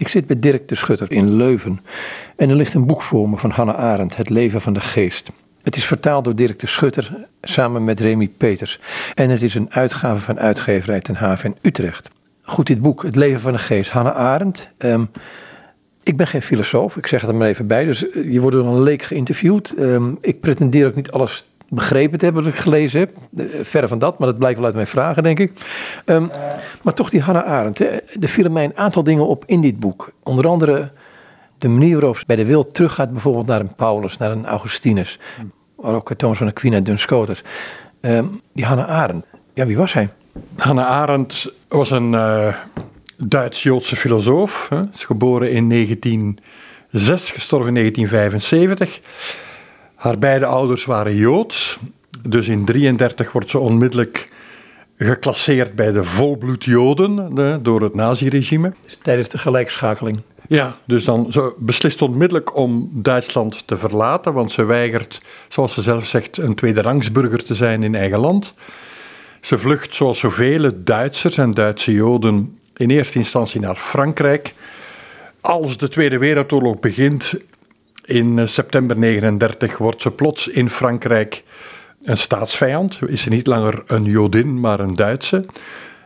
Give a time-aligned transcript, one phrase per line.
[0.00, 1.80] Ik zit bij Dirk de Schutter in Leuven
[2.36, 5.30] en er ligt een boek voor me van Hannah Arendt, Het leven van de geest.
[5.62, 8.80] Het is vertaald door Dirk de Schutter samen met Remy Peters
[9.14, 12.10] en het is een uitgave van uitgeverij Ten Haven in Utrecht.
[12.42, 14.70] Goed, dit boek, Het leven van de geest, Hannah Arendt.
[14.78, 15.04] Ehm,
[16.02, 18.56] ik ben geen filosoof, ik zeg het er maar even bij, dus eh, je wordt
[18.56, 19.74] door een leek geïnterviewd.
[19.78, 23.16] Um, ik pretendeer ook niet alles begrepen te hebben wat ik gelezen heb.
[23.62, 25.52] Verre van dat, maar dat blijkt wel uit mijn vragen, denk ik.
[26.04, 26.30] Um,
[26.82, 27.78] maar toch die Hannah Arendt.
[27.78, 27.86] Hè.
[28.20, 30.12] Er vielen mij een aantal dingen op in dit boek.
[30.22, 30.90] Onder andere
[31.58, 35.18] de manier waarop ze bij de wil teruggaat, bijvoorbeeld naar een Paulus, naar een Augustinus.
[35.80, 37.42] Maar ook Thomas van Aquina en Duns Scotus.
[38.00, 40.08] Um, die Hannah Arendt, ja, wie was hij?
[40.56, 42.54] Hannah Arendt was een uh,
[43.16, 44.68] Duits-Joodse filosoof.
[44.68, 44.82] Hè.
[44.92, 49.00] Is geboren in 1906, gestorven in 1975.
[50.00, 51.78] Haar beide ouders waren Joods.
[52.10, 54.28] Dus in 1933 wordt ze onmiddellijk
[54.96, 58.72] geclasseerd bij de volbloed Joden door het naziregime.
[58.84, 60.20] Dus tijdens de gelijkschakeling.
[60.48, 65.82] Ja, dus dan ze beslist onmiddellijk om Duitsland te verlaten, want ze weigert, zoals ze
[65.82, 68.54] zelf zegt, een tweederangsburger te zijn in eigen land.
[69.40, 74.54] Ze vlucht, zoals zoveel Duitsers en Duitse Joden, in eerste instantie naar Frankrijk.
[75.40, 77.34] Als de Tweede Wereldoorlog begint,
[78.04, 81.44] in eh, september 39 wordt ze plots in Frankrijk
[82.02, 82.98] een staatsvijand.
[83.06, 85.44] Is ze niet langer een Jodin, maar een Duitse.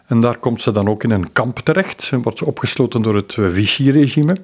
[0.06, 2.08] En daar komt ze dan ook in een kamp terecht.
[2.12, 4.36] En wordt ze opgesloten door het Vichy-regime.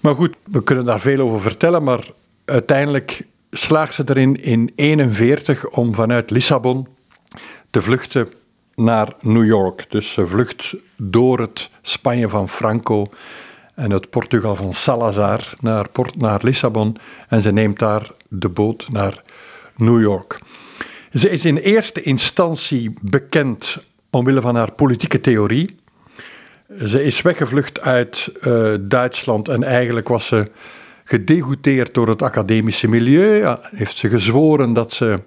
[0.00, 2.06] Maar goed, we kunnen daar veel over vertellen, maar
[2.44, 6.86] uiteindelijk slaagt ze erin in 1941 om vanuit Lissabon
[7.70, 8.28] te vluchten
[8.74, 9.86] naar New York.
[9.88, 13.10] Dus ze vlucht door het Spanje van Franco
[13.78, 16.96] en het Portugal van Salazar naar, Port, naar Lissabon
[17.28, 19.22] en ze neemt daar de boot naar
[19.76, 20.38] New York.
[21.12, 25.76] Ze is in eerste instantie bekend omwille van haar politieke theorie.
[26.86, 30.50] Ze is weggevlucht uit uh, Duitsland en eigenlijk was ze
[31.04, 33.36] gedegoteerd door het academische milieu.
[33.36, 35.20] Ja, heeft ze gezworen dat ze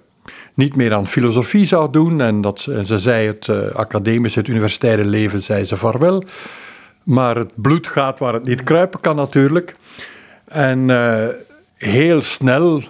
[0.54, 5.04] niet meer aan filosofie zou doen en dat ze, zei het uh, academische, het universitaire
[5.04, 6.24] leven, zei ze vaarwel.
[7.04, 9.76] Maar het bloed gaat waar het niet kruipen kan natuurlijk.
[10.44, 11.26] En uh,
[11.74, 12.82] heel snel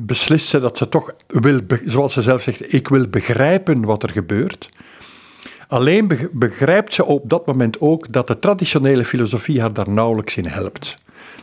[0.00, 4.10] beslist ze dat ze toch wil, zoals ze zelf zegt, ik wil begrijpen wat er
[4.10, 4.68] gebeurt.
[5.68, 10.46] Alleen begrijpt ze op dat moment ook dat de traditionele filosofie haar daar nauwelijks in
[10.46, 10.96] helpt.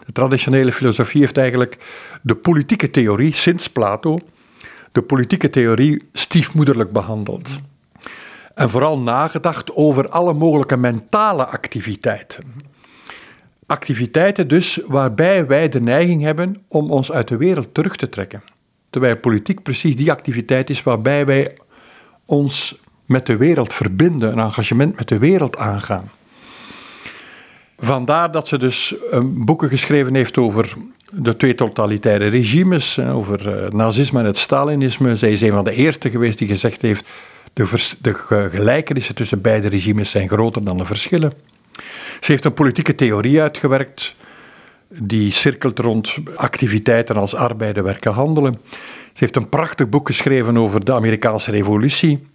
[0.05, 1.77] De traditionele filosofie heeft eigenlijk
[2.21, 4.19] de politieke theorie, sinds Plato,
[4.91, 7.49] de politieke theorie stiefmoederlijk behandeld.
[8.53, 12.43] En vooral nagedacht over alle mogelijke mentale activiteiten.
[13.65, 18.43] Activiteiten dus waarbij wij de neiging hebben om ons uit de wereld terug te trekken.
[18.89, 21.57] Terwijl politiek precies die activiteit is waarbij wij
[22.25, 26.11] ons met de wereld verbinden, een engagement met de wereld aangaan.
[27.77, 30.73] Vandaar dat ze dus boeken geschreven heeft over
[31.11, 35.15] de twee totalitaire regimes, over eh, nazisme en het Stalinisme.
[35.15, 37.09] Zij is een van de eerste geweest die gezegd heeft
[37.53, 38.13] de, de
[38.51, 41.33] gelijkenissen tussen beide regimes zijn groter dan de verschillen.
[42.19, 44.15] Ze heeft een politieke theorie uitgewerkt
[44.87, 48.59] die cirkelt rond activiteiten als arbeiden, werken, handelen.
[49.13, 52.27] Ze heeft een prachtig boek geschreven over de Amerikaanse revolutie,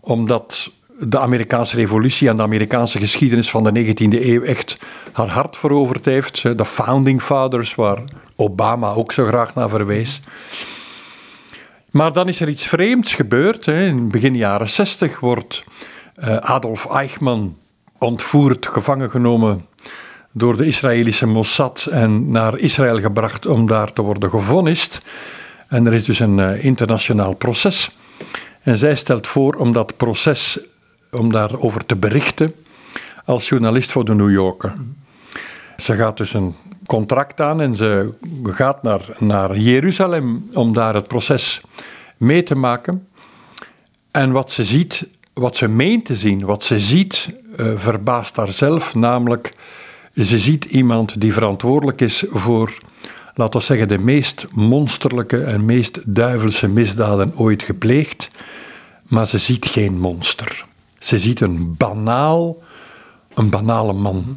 [0.00, 4.78] omdat de Amerikaanse revolutie en de Amerikaanse geschiedenis van de 19e eeuw echt
[5.12, 6.42] haar hart veroverd heeft.
[6.42, 8.02] De Founding Fathers, waar
[8.36, 10.20] Obama ook zo graag naar verwees.
[11.96, 13.66] Maar dan is er iets vreemds gebeurd.
[13.66, 15.64] In begin jaren 60 wordt
[16.14, 17.56] eh, Adolf Eichmann
[17.98, 19.66] ontvoerd, gevangen genomen
[20.32, 25.02] door de Israëlische Mossad en naar Israël gebracht om daar te worden gevonnist.
[25.68, 27.90] En er is dus een uh, internationaal proces.
[28.62, 30.60] En zij stelt voor om dat proces,
[31.10, 32.54] om daarover te berichten
[33.24, 34.74] als journalist voor de New Yorker.
[35.76, 36.54] Ze gaat dus een
[36.86, 41.60] contract aan en ze gaat naar, naar Jeruzalem om daar het proces
[42.16, 43.08] mee te maken.
[44.10, 47.28] En wat ze ziet, wat ze meent te zien, wat ze ziet,
[47.60, 49.54] uh, verbaast haar zelf, namelijk
[50.14, 52.78] ze ziet iemand die verantwoordelijk is voor,
[53.34, 58.28] laten we zeggen, de meest monsterlijke en meest duivelse misdaden ooit gepleegd,
[59.02, 60.66] maar ze ziet geen monster.
[60.98, 62.62] Ze ziet een banaal,
[63.34, 64.36] een banale man.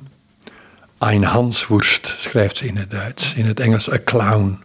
[0.99, 4.59] Ein Hanswurst schrijft ze in het Duits, in het Engels een clown,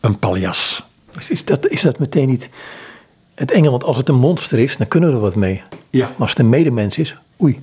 [0.00, 0.82] een paljas.
[1.28, 2.48] Is dat, is dat meteen niet
[3.34, 3.70] het enge?
[3.70, 5.62] Want als het een monster is, dan kunnen we er wat mee.
[5.90, 6.06] Ja.
[6.06, 7.60] Maar als het een medemens is, oei.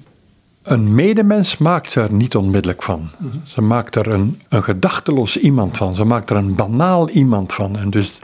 [0.63, 3.11] Een medemens maakt ze er niet onmiddellijk van.
[3.17, 3.37] Mhm.
[3.43, 5.95] Ze maakt er een, een gedachteloos iemand van.
[5.95, 7.77] Ze maakt er een banaal iemand van.
[7.77, 8.19] En dus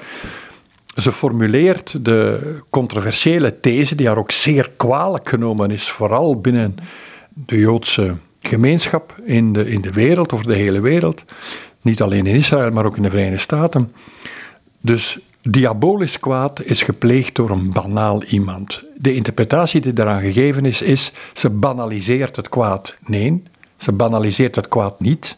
[1.02, 6.76] ze formuleert de controversiële these, die haar ook zeer kwalijk genomen is, vooral binnen
[7.30, 8.16] de Joodse
[8.48, 11.24] gemeenschap in de, in de wereld, of de hele wereld.
[11.82, 13.94] Niet alleen in Israël, maar ook in de Verenigde Staten.
[14.82, 18.84] Dus diabolisch kwaad is gepleegd door een banaal iemand.
[18.96, 22.96] De interpretatie die daaraan gegeven is, is ze banaliseert het kwaad.
[23.06, 23.44] Nee,
[23.78, 25.38] ze banaliseert het kwaad niet.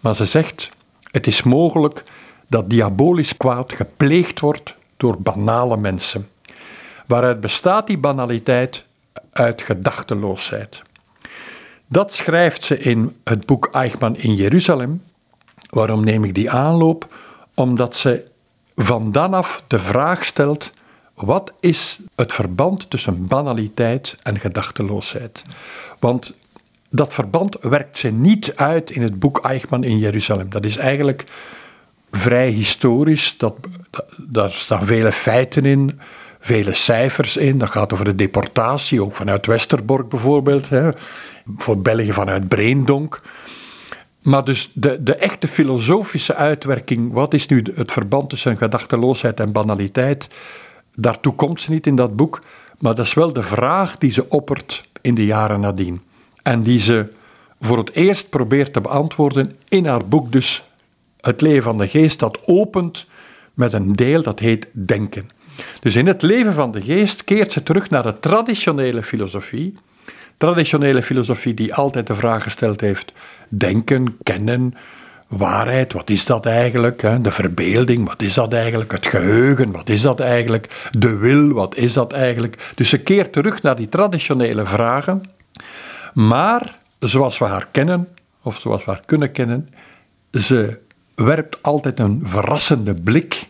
[0.00, 0.70] Maar ze zegt,
[1.10, 2.04] het is mogelijk
[2.48, 6.28] dat diabolisch kwaad gepleegd wordt door banale mensen.
[7.06, 8.84] Waaruit bestaat die banaliteit?
[9.32, 10.82] Uit gedachteloosheid.
[11.92, 15.02] Dat schrijft ze in het boek Eichmann in Jeruzalem.
[15.70, 17.14] Waarom neem ik die aanloop?
[17.54, 18.24] Omdat ze
[18.74, 20.70] van dan af de vraag stelt:
[21.14, 25.42] wat is het verband tussen banaliteit en gedachteloosheid?
[25.98, 26.34] Want
[26.90, 30.50] dat verband werkt ze niet uit in het boek Eichmann in Jeruzalem.
[30.50, 31.24] Dat is eigenlijk
[32.10, 33.34] vrij historisch.
[33.38, 33.54] Dat,
[34.16, 36.00] daar staan vele feiten in,
[36.40, 37.58] vele cijfers in.
[37.58, 40.68] Dat gaat over de deportatie, ook vanuit Westerbork bijvoorbeeld.
[40.68, 40.90] Hè.
[41.56, 43.20] Voor België vanuit Breendonk.
[44.22, 49.52] Maar dus de, de echte filosofische uitwerking, wat is nu het verband tussen gedachteloosheid en
[49.52, 50.28] banaliteit,
[50.94, 52.42] daartoe komt ze niet in dat boek,
[52.78, 56.00] maar dat is wel de vraag die ze oppert in de jaren nadien.
[56.42, 57.06] En die ze
[57.60, 60.64] voor het eerst probeert te beantwoorden in haar boek dus
[61.20, 63.06] Het leven van de geest, dat opent
[63.54, 65.28] met een deel dat heet denken.
[65.80, 69.74] Dus in het leven van de geest keert ze terug naar de traditionele filosofie,
[70.36, 73.12] traditionele filosofie die altijd de vraag gesteld heeft:
[73.48, 74.74] denken, kennen,
[75.28, 77.00] waarheid, wat is dat eigenlijk?
[77.22, 78.92] De verbeelding, wat is dat eigenlijk?
[78.92, 80.90] Het geheugen, wat is dat eigenlijk?
[80.98, 82.72] De wil, wat is dat eigenlijk?
[82.74, 85.22] Dus ze keert terug naar die traditionele vragen,
[86.14, 88.08] maar zoals we haar kennen,
[88.42, 89.68] of zoals we haar kunnen kennen,
[90.32, 90.78] ze
[91.14, 93.48] werpt altijd een verrassende blik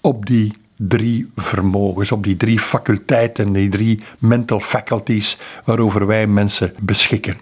[0.00, 0.56] op die
[0.88, 7.36] drie vermogens, op die drie faculteiten, die drie mental faculties waarover wij mensen beschikken.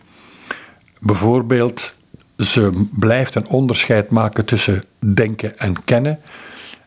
[1.00, 1.94] Bijvoorbeeld,
[2.38, 6.18] ze blijft een onderscheid maken tussen denken en kennen.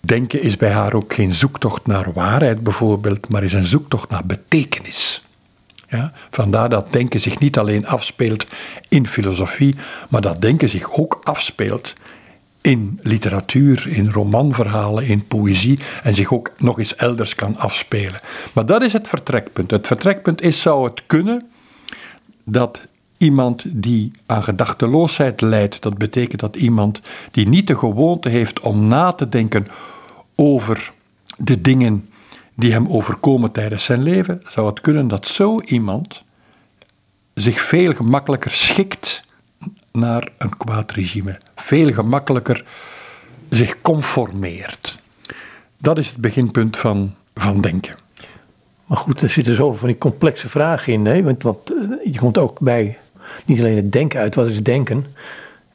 [0.02, 4.26] Denken is bij haar ook geen zoektocht naar waarheid bijvoorbeeld, maar is een zoektocht naar
[4.26, 5.24] betekenis.
[5.90, 8.46] Ja, vandaar dat denken zich niet alleen afspeelt
[8.90, 9.76] in filosofie,
[10.10, 11.94] maar dat denken zich ook afspeelt
[12.66, 18.20] in literatuur, in romanverhalen, in poëzie en zich ook nog eens elders kan afspelen.
[18.54, 19.72] Maar dat is het vertrekpunt.
[19.72, 21.48] Het vertrekpunt is, zou het kunnen
[22.44, 22.82] dat
[23.18, 27.00] iemand die aan gedachteloosheid leidt, dat betekent dat iemand
[27.32, 29.68] die niet de gewoonte heeft om na te denken
[30.36, 30.92] over
[31.38, 32.10] de dingen
[32.56, 36.24] die hem overkomen tijdens zijn leven, zou het kunnen dat zo iemand
[37.34, 39.24] zich veel gemakkelijker schikt
[39.96, 41.38] naar een kwaad regime.
[41.56, 42.64] Veel gemakkelijker
[43.50, 45.00] zich conformeert.
[45.78, 47.96] Dat is het beginpunt van, van denken.
[48.86, 51.06] Maar goed, er zitten zoveel van die complexe vragen in.
[51.06, 51.24] Hè?
[51.24, 52.98] Want, want eh, je komt ook bij
[53.46, 54.36] niet alleen het denken uit.
[54.36, 55.06] Wat is denken?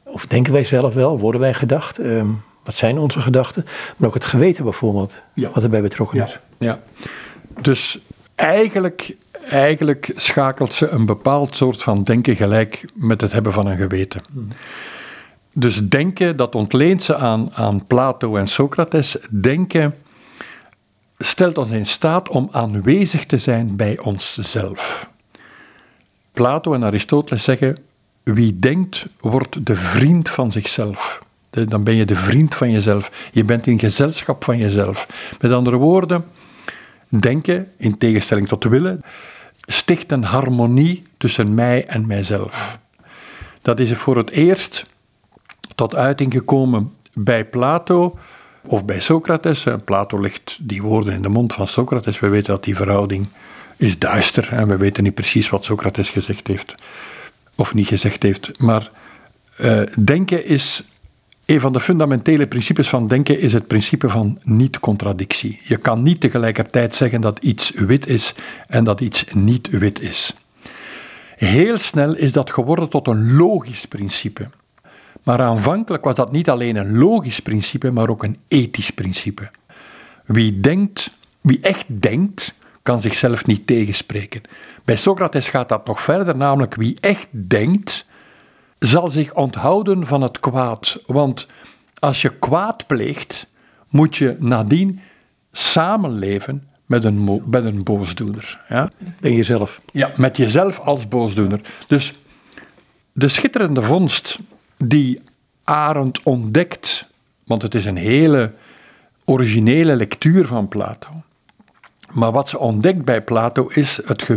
[0.03, 1.19] Of denken wij zelf wel?
[1.19, 1.97] Worden wij gedacht?
[1.97, 2.27] Ehm,
[2.63, 3.65] wat zijn onze gedachten?
[3.97, 6.39] Maar ook het geweten bijvoorbeeld, wat erbij betrokken is.
[6.57, 6.79] Ja.
[7.61, 7.99] Dus
[8.41, 9.15] eigenlijk
[9.49, 14.21] eigenlijk schakelt ze een bepaald soort van denken gelijk met het hebben van een geweten.
[15.53, 19.17] Dus denken, dat ontleent ze aan, aan Plato en Socrates.
[19.29, 19.95] Denken
[21.17, 25.09] stelt ons in staat om aanwezig te zijn bij onszelf.
[26.33, 27.77] Plato en Aristoteles zeggen:
[28.23, 31.23] wie denkt, wordt de vriend van zichzelf.
[31.49, 33.29] Dan ben je de vriend van jezelf.
[33.31, 35.07] Je bent in gezelschap van jezelf.
[35.39, 36.25] Met andere woorden,
[37.19, 39.01] denken, in tegenstelling tot willen,
[39.65, 42.79] sticht een harmonie tussen mij en mijzelf.
[43.61, 44.85] Dat is voor het eerst
[45.75, 48.17] tot uiting gekomen bij Plato
[48.61, 49.65] of bij Socrates.
[49.85, 52.19] Plato legt die woorden in de mond van Socrates.
[52.19, 53.27] We weten dat die verhouding
[53.77, 56.75] is duister en we weten niet precies wat Socrates gezegd heeft
[57.55, 58.59] of niet gezegd heeft.
[58.59, 58.91] Maar
[59.61, 60.83] uh, denken is
[61.45, 65.59] een van de fundamentele principes van denken is het principe van niet-contradictie.
[65.63, 68.35] Je kan niet tegelijkertijd zeggen dat iets wit is
[68.67, 70.35] en dat iets niet wit is.
[71.35, 74.49] Heel snel is dat geworden tot een logisch principe.
[75.23, 79.51] Maar aanvankelijk was dat niet alleen een logisch principe, maar ook een ethisch principe.
[80.25, 84.41] Wie denkt, wie echt denkt, kan zichzelf niet tegenspreken.
[84.83, 88.05] Bij Socrates gaat dat nog verder, namelijk wie echt denkt,
[88.85, 90.99] zal zich onthouden van het kwaad.
[91.05, 91.47] Want
[91.99, 93.47] als je kwaad pleegt,
[93.89, 94.99] moet je nadien
[95.51, 98.61] samenleven met een, met een boosdoener.
[98.69, 98.89] Ja?
[99.19, 99.81] Ben jezelf.
[99.91, 101.61] Ja, met jezelf als boosdoener.
[101.87, 102.13] Dus
[103.13, 104.39] de schitterende vondst
[104.77, 105.21] die
[105.63, 107.07] Arendt ontdekt,
[107.43, 108.53] want het is een hele
[109.25, 111.09] originele lectuur van Plato.
[112.13, 114.27] Maar wat ze ontdekt bij Plato is het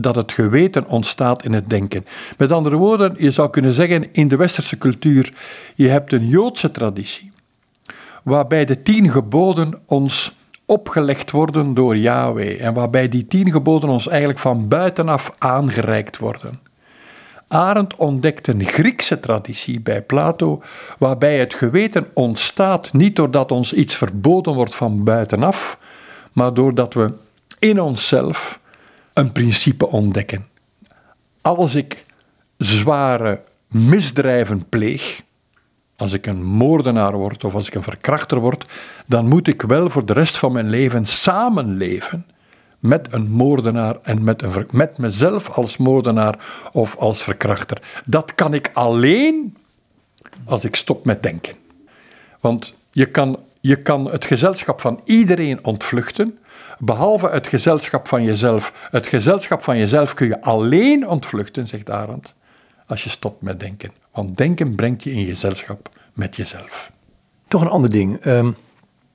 [0.00, 2.06] dat het geweten ontstaat in het denken.
[2.36, 5.32] Met andere woorden, je zou kunnen zeggen in de westerse cultuur,
[5.74, 7.32] je hebt een Joodse traditie,
[8.22, 14.08] waarbij de tien geboden ons opgelegd worden door Yahweh en waarbij die tien geboden ons
[14.08, 16.60] eigenlijk van buitenaf aangereikt worden.
[17.48, 20.62] Arendt ontdekt een Griekse traditie bij Plato,
[20.98, 25.78] waarbij het geweten ontstaat niet doordat ons iets verboden wordt van buitenaf,
[26.38, 27.12] maar doordat we
[27.58, 28.60] in onszelf
[29.12, 30.46] een principe ontdekken.
[31.40, 32.04] Als ik
[32.56, 35.22] zware misdrijven pleeg,
[35.96, 38.64] als ik een moordenaar word of als ik een verkrachter word,
[39.06, 42.26] dan moet ik wel voor de rest van mijn leven samenleven
[42.78, 46.38] met een moordenaar en met, een, met mezelf als moordenaar
[46.72, 47.82] of als verkrachter.
[48.04, 49.56] Dat kan ik alleen
[50.44, 51.54] als ik stop met denken.
[52.40, 56.38] Want je kan, je kan het gezelschap van iedereen ontvluchten,
[56.78, 58.88] behalve het gezelschap van jezelf.
[58.90, 62.34] Het gezelschap van jezelf kun je alleen ontvluchten, zegt Arendt,
[62.86, 63.90] als je stopt met denken.
[64.12, 66.90] Want denken brengt je in gezelschap met jezelf.
[67.48, 68.24] Toch een ander ding.
[68.24, 68.56] Um,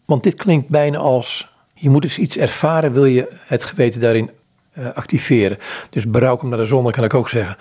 [0.05, 4.31] want dit klinkt bijna als je moet dus iets ervaren, wil je het geweten daarin
[4.77, 5.57] uh, activeren.
[5.89, 7.57] Dus berouw hem naar de zon, kan ik ook zeggen.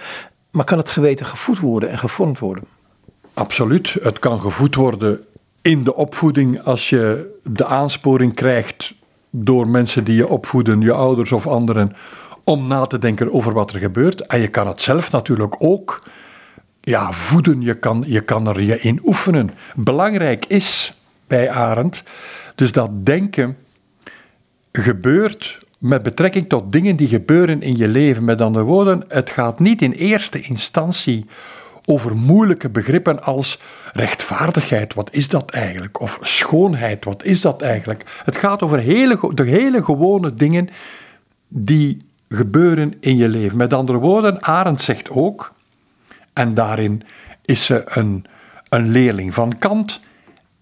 [0.50, 2.64] Maar kan het geweten gevoed worden en gevormd worden?
[3.34, 3.96] Absoluut.
[4.02, 5.24] Het kan gevoed worden
[5.62, 8.94] in de opvoeding als je de aansporing krijgt
[9.30, 11.92] door mensen die je opvoeden, je ouders of anderen,
[12.44, 14.26] om na te denken over wat er gebeurt.
[14.26, 16.02] En je kan het zelf natuurlijk ook
[16.80, 19.50] ja, voeden, je kan, je kan er je in oefenen.
[19.76, 20.94] Belangrijk is
[21.26, 22.02] bij Arend
[22.54, 23.56] dus dat denken
[24.72, 28.24] gebeurt met betrekking tot dingen die gebeuren in je leven.
[28.24, 31.26] Met andere woorden, het gaat niet in eerste instantie
[31.84, 33.58] over moeilijke begrippen als
[33.92, 36.00] rechtvaardigheid, wat is dat eigenlijk?
[36.00, 38.20] Of schoonheid, wat is dat eigenlijk?
[38.24, 40.68] Het gaat over hele, de hele gewone dingen
[41.48, 43.56] die gebeuren in je leven.
[43.56, 45.54] Met andere woorden, Arendt zegt ook,
[46.32, 47.02] en daarin
[47.44, 48.24] is ze een,
[48.68, 50.00] een leerling van Kant,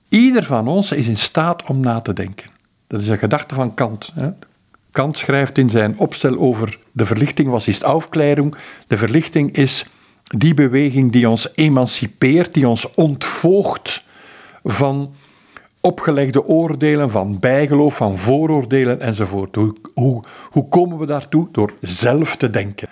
[0.09, 2.51] ieder van ons is in staat om na te denken.
[2.87, 4.13] Dat is een gedachte van Kant.
[4.15, 4.31] Hè.
[4.91, 8.55] Kant schrijft in zijn opstel over de verlichting, was is Aufklärung.
[8.87, 9.87] De verlichting is
[10.37, 14.03] die beweging die ons emancipeert, die ons ontvoogt
[14.65, 15.15] van
[15.81, 19.55] opgelegde oordelen, van bijgeloof, van vooroordelen enzovoort.
[19.55, 21.49] Hoe, hoe, komen we daartoe?
[21.53, 22.89] Door zelf te denken.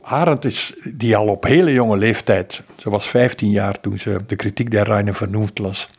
[0.00, 4.36] Arendt is, die al op hele jonge leeftijd, ze was 15 jaar toen ze de
[4.36, 5.90] kritiek der Reine vernoemd las,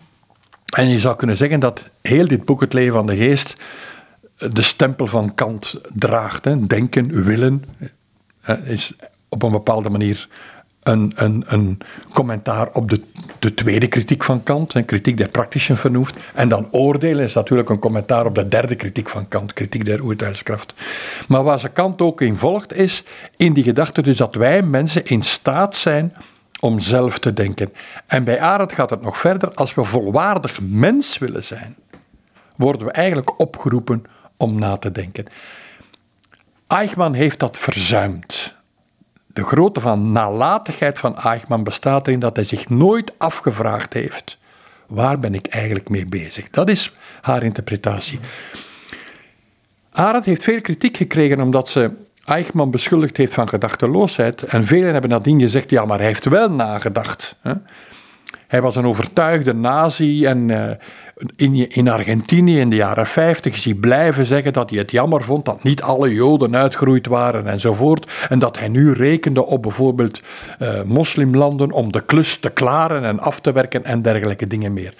[0.75, 3.56] en je zou kunnen zeggen dat heel dit boek, Het Leven van de Geest,
[4.38, 6.46] de stempel van Kant draagt.
[6.46, 6.67] Hè.
[6.67, 7.63] Denken, willen,
[8.63, 8.94] is
[9.29, 10.27] op een bepaalde manier
[10.88, 11.77] een, een, een
[12.13, 13.01] commentaar op de,
[13.39, 16.13] de tweede kritiek van Kant, een kritiek der praktischen vernoemd.
[16.34, 20.01] En dan oordelen is natuurlijk een commentaar op de derde kritiek van Kant, kritiek der
[20.01, 20.74] oertuigskracht.
[21.27, 23.03] Maar waar ze Kant ook in volgt, is
[23.38, 26.13] in die gedachte dus dat wij mensen in staat zijn
[26.60, 27.74] om zelf te denken.
[28.06, 29.53] En bij Arendt gaat het nog verder.
[29.53, 31.75] Als we volwaardig mens willen zijn,
[32.56, 34.03] worden we eigenlijk opgeroepen
[34.38, 35.25] om na te denken.
[36.67, 38.57] Eichmann heeft dat verzuimd.
[39.38, 44.38] De grootte van nalatigheid van Eichmann bestaat erin dat hij zich nooit afgevraagd heeft:
[44.88, 46.50] waar ben ik eigenlijk mee bezig?
[46.50, 48.20] Dat is haar interpretatie.
[49.91, 51.91] Arendt heeft veel kritiek gekregen omdat ze
[52.25, 54.44] Eichmann beschuldigd heeft van gedachteloosheid.
[54.44, 57.36] En velen hebben nadien gezegd, ja, maar hij heeft wel nagedacht.
[58.48, 60.70] Hij was een overtuigde nazi en uh,
[61.36, 65.24] in, in Argentinië in de jaren 50 is hij blijven zeggen dat hij het jammer
[65.24, 68.12] vond dat niet alle Joden uitgeroeid waren enzovoort.
[68.30, 70.22] En dat hij nu rekende op bijvoorbeeld
[70.62, 74.94] uh, moslimlanden om de klus te klaren en af te werken en dergelijke dingen meer.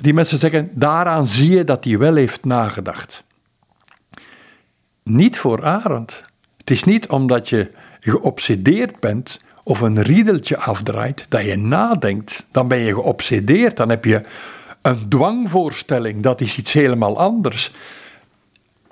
[0.00, 3.24] Die mensen zeggen, daaraan zie je dat hij wel heeft nagedacht.
[5.02, 6.22] Niet voor Arendt.
[6.56, 12.46] Het is niet omdat je geobsedeerd bent of een riedeltje afdraait, dat je nadenkt.
[12.50, 14.20] Dan ben je geobsedeerd, dan heb je
[14.86, 17.72] een dwangvoorstelling, dat is iets helemaal anders.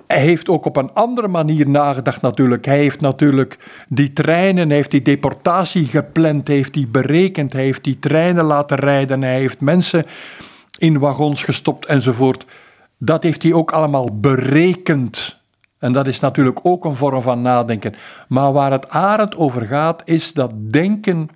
[0.07, 2.65] Hij heeft ook op een andere manier nagedacht natuurlijk.
[2.65, 3.57] Hij heeft natuurlijk
[3.89, 9.21] die treinen, heeft die deportatie gepland, heeft die berekend, hij heeft die treinen laten rijden,
[9.21, 10.05] hij heeft mensen
[10.77, 12.45] in wagons gestopt enzovoort.
[12.97, 15.37] Dat heeft hij ook allemaal berekend.
[15.79, 17.95] En dat is natuurlijk ook een vorm van nadenken.
[18.27, 21.29] Maar waar het arend over gaat, is dat denken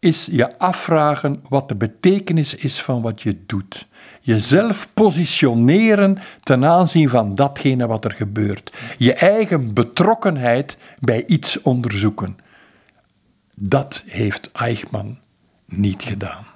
[0.00, 3.86] is je afvragen wat de betekenis is van wat je doet.
[4.20, 8.72] Jezelf positioneren ten aanzien van datgene wat er gebeurt.
[8.98, 12.38] Je eigen betrokkenheid bij iets onderzoeken.
[13.54, 15.18] Dat heeft Eichmann
[15.66, 16.46] niet gedaan.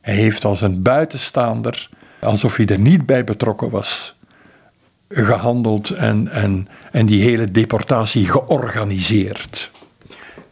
[0.00, 1.88] Hij heeft als een buitenstaander,
[2.20, 4.16] alsof hij er niet bij betrokken was,
[5.08, 9.70] gehandeld en, en, en die hele deportatie georganiseerd.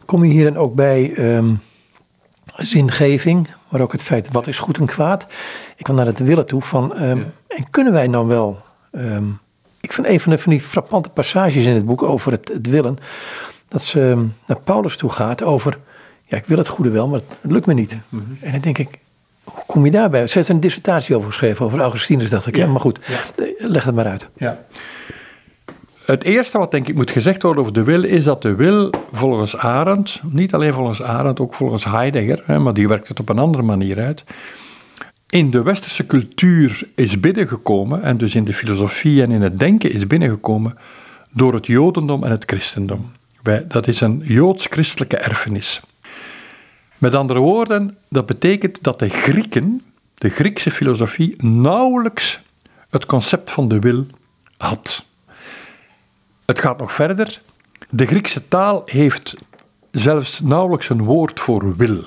[0.05, 1.53] Kom je hier dan ook bij ehm,
[2.57, 5.27] zingeving, maar ook het feit wat is goed en kwaad?
[5.75, 8.61] Ik wil naar het willen toe van, ehm, en kunnen wij dan wel,
[8.91, 9.25] ehm,
[9.79, 12.69] ik vind een van, de, van die frappante passages in het boek over het, het
[12.69, 12.97] willen,
[13.67, 15.77] dat ze naar Paulus toe gaat over,
[16.25, 17.97] ja ik wil het goede wel, maar het lukt me niet.
[18.09, 18.23] Mhm.
[18.41, 18.99] En dan denk ik,
[19.43, 20.27] hoe kom je daarbij?
[20.27, 22.55] Ze heeft een dissertatie over geschreven, over Augustinus, dacht ik.
[22.55, 22.99] Ja, maar goed,
[23.57, 24.29] leg het maar uit.
[24.37, 24.65] Ja.
[26.07, 28.89] Het eerste wat denk ik moet gezegd worden over de wil is dat de wil
[29.11, 33.29] volgens Arendt, niet alleen volgens Arendt, ook volgens Heidegger, hè, maar die werkt het op
[33.29, 34.23] een andere manier uit,
[35.29, 39.91] in de westerse cultuur is binnengekomen en dus in de filosofie en in het denken
[39.91, 40.77] is binnengekomen
[41.31, 43.11] door het jodendom en het christendom.
[43.67, 45.81] Dat is een joods-christelijke erfenis.
[46.97, 49.81] Met andere woorden, dat betekent dat de Grieken,
[50.13, 52.39] de Griekse filosofie, nauwelijks
[52.89, 54.05] het concept van de wil
[54.57, 55.05] had.
[56.47, 57.41] Het gaat nog verder.
[57.89, 59.35] De Griekse taal heeft
[59.91, 62.03] zelfs nauwelijks een woord voor wil.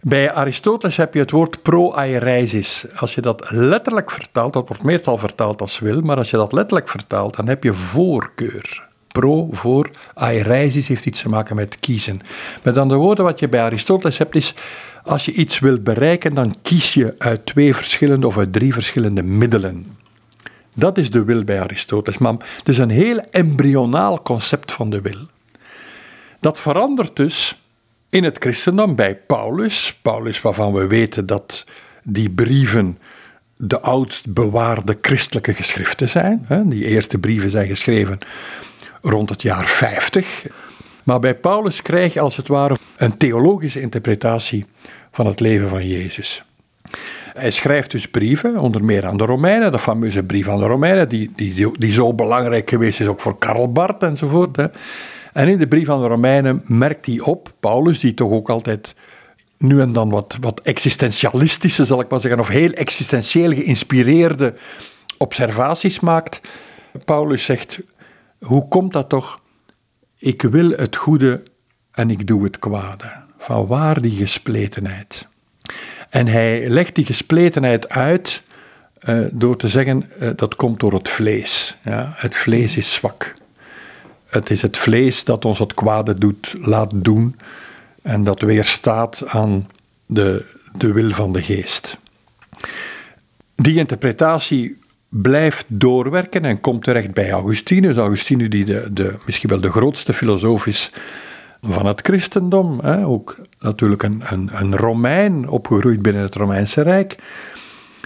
[0.00, 2.86] Bij Aristoteles heb je het woord pro-aereisis.
[2.96, 6.52] Als je dat letterlijk vertaalt, dat wordt meestal vertaald als wil, maar als je dat
[6.52, 8.88] letterlijk vertaalt, dan heb je voorkeur.
[9.08, 12.20] Pro, voor, aereisis heeft iets te maken met kiezen.
[12.62, 14.54] Met andere woorden, wat je bij Aristoteles hebt is,
[15.04, 19.22] als je iets wil bereiken, dan kies je uit twee verschillende of uit drie verschillende
[19.22, 19.97] middelen.
[20.78, 22.18] Dat is de wil bij Aristoteles.
[22.18, 25.26] Maar het is een heel embryonaal concept van de wil.
[26.40, 27.62] Dat verandert dus
[28.10, 29.98] in het christendom bij Paulus.
[30.02, 31.64] Paulus waarvan we weten dat
[32.02, 32.98] die brieven
[33.56, 36.46] de oudst bewaarde christelijke geschriften zijn.
[36.64, 38.18] Die eerste brieven zijn geschreven
[39.02, 40.46] rond het jaar 50.
[41.02, 44.66] Maar bij Paulus krijg je als het ware een theologische interpretatie
[45.10, 46.44] van het leven van Jezus.
[47.38, 51.08] Hij schrijft dus brieven, onder meer aan de Romeinen, de fameuze brief aan de Romeinen,
[51.08, 54.56] die, die, die zo belangrijk geweest is ook voor Karl Barth enzovoort.
[54.56, 54.66] Hè.
[55.32, 58.94] En in de brief aan de Romeinen merkt hij op, Paulus, die toch ook altijd
[59.58, 64.54] nu en dan wat, wat existentialistische, zal ik maar zeggen, of heel existentieel geïnspireerde
[65.18, 66.40] observaties maakt.
[67.04, 67.80] Paulus zegt,
[68.40, 69.40] hoe komt dat toch?
[70.18, 71.42] Ik wil het goede
[71.92, 73.12] en ik doe het kwade.
[73.38, 75.28] Van waar die gespletenheid?
[76.08, 78.42] En hij legt die gespletenheid uit
[79.08, 81.76] uh, door te zeggen uh, dat komt door het vlees.
[81.84, 82.12] Ja?
[82.16, 83.34] Het vlees is zwak.
[84.26, 87.36] Het is het vlees dat ons het kwade doet, laat doen
[88.02, 89.68] en dat weerstaat aan
[90.06, 90.44] de,
[90.78, 91.98] de wil van de geest.
[93.54, 97.96] Die interpretatie blijft doorwerken en komt terecht bij Augustinus.
[97.96, 100.90] Augustinus die de, de, misschien wel de grootste filosoof is
[101.60, 102.80] van het christendom.
[102.80, 103.06] Hè?
[103.06, 107.16] Ook natuurlijk een, een, een Romein, opgegroeid binnen het Romeinse Rijk.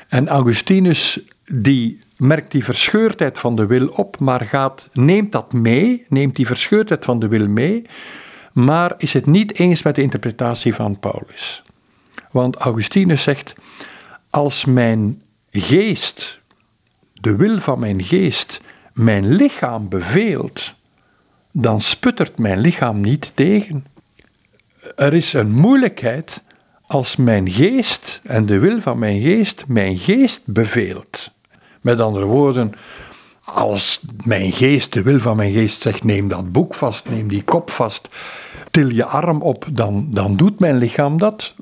[0.09, 6.05] En Augustinus die merkt die verscheurdheid van de wil op, maar gaat, neemt dat mee,
[6.09, 7.87] neemt die verscheurdheid van de wil mee,
[8.53, 11.63] maar is het niet eens met de interpretatie van Paulus.
[12.31, 13.55] Want Augustinus zegt,
[14.31, 16.41] als mijn geest,
[17.15, 18.61] de wil van mijn geest,
[18.93, 20.75] mijn lichaam beveelt,
[21.53, 23.87] dan sputtert mijn lichaam niet tegen.
[24.97, 26.43] Er is een moeilijkheid
[26.87, 31.31] als mijn geest en de wil van mijn geest mijn geest beveelt.
[31.81, 32.73] Met andere woorden,
[33.45, 37.43] als mijn geest, de wil van mijn geest zegt: neem dat boek vast, neem die
[37.43, 38.09] kop vast,
[38.71, 41.55] til je arm op, dan, dan doet mijn lichaam dat.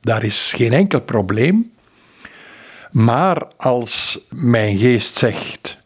[0.00, 1.72] Daar is geen enkel probleem.
[2.90, 5.78] Maar als mijn geest zegt: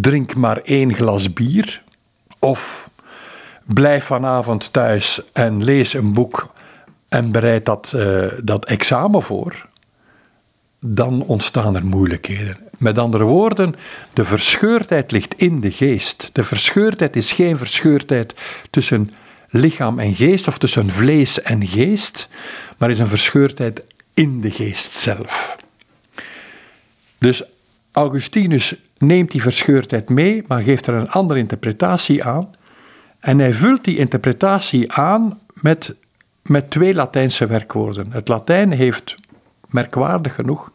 [0.00, 1.82] drink maar één glas bier,
[2.40, 2.90] of
[3.64, 6.52] blijf vanavond thuis en lees een boek
[7.08, 9.68] en bereid dat, uh, dat examen voor,
[10.86, 12.56] dan ontstaan er moeilijkheden.
[12.78, 13.74] Met andere woorden,
[14.12, 16.30] de verscheurdheid ligt in de geest.
[16.32, 18.34] De verscheurdheid is geen verscheurdheid
[18.70, 19.10] tussen
[19.48, 22.28] lichaam en geest of tussen vlees en geest,
[22.78, 25.56] maar is een verscheurdheid in de geest zelf.
[27.18, 27.42] Dus
[27.92, 32.50] Augustinus neemt die verscheurdheid mee, maar geeft er een andere interpretatie aan.
[33.20, 35.94] En hij vult die interpretatie aan met,
[36.42, 38.12] met twee Latijnse werkwoorden.
[38.12, 39.14] Het Latijn heeft,
[39.68, 40.72] merkwaardig genoeg,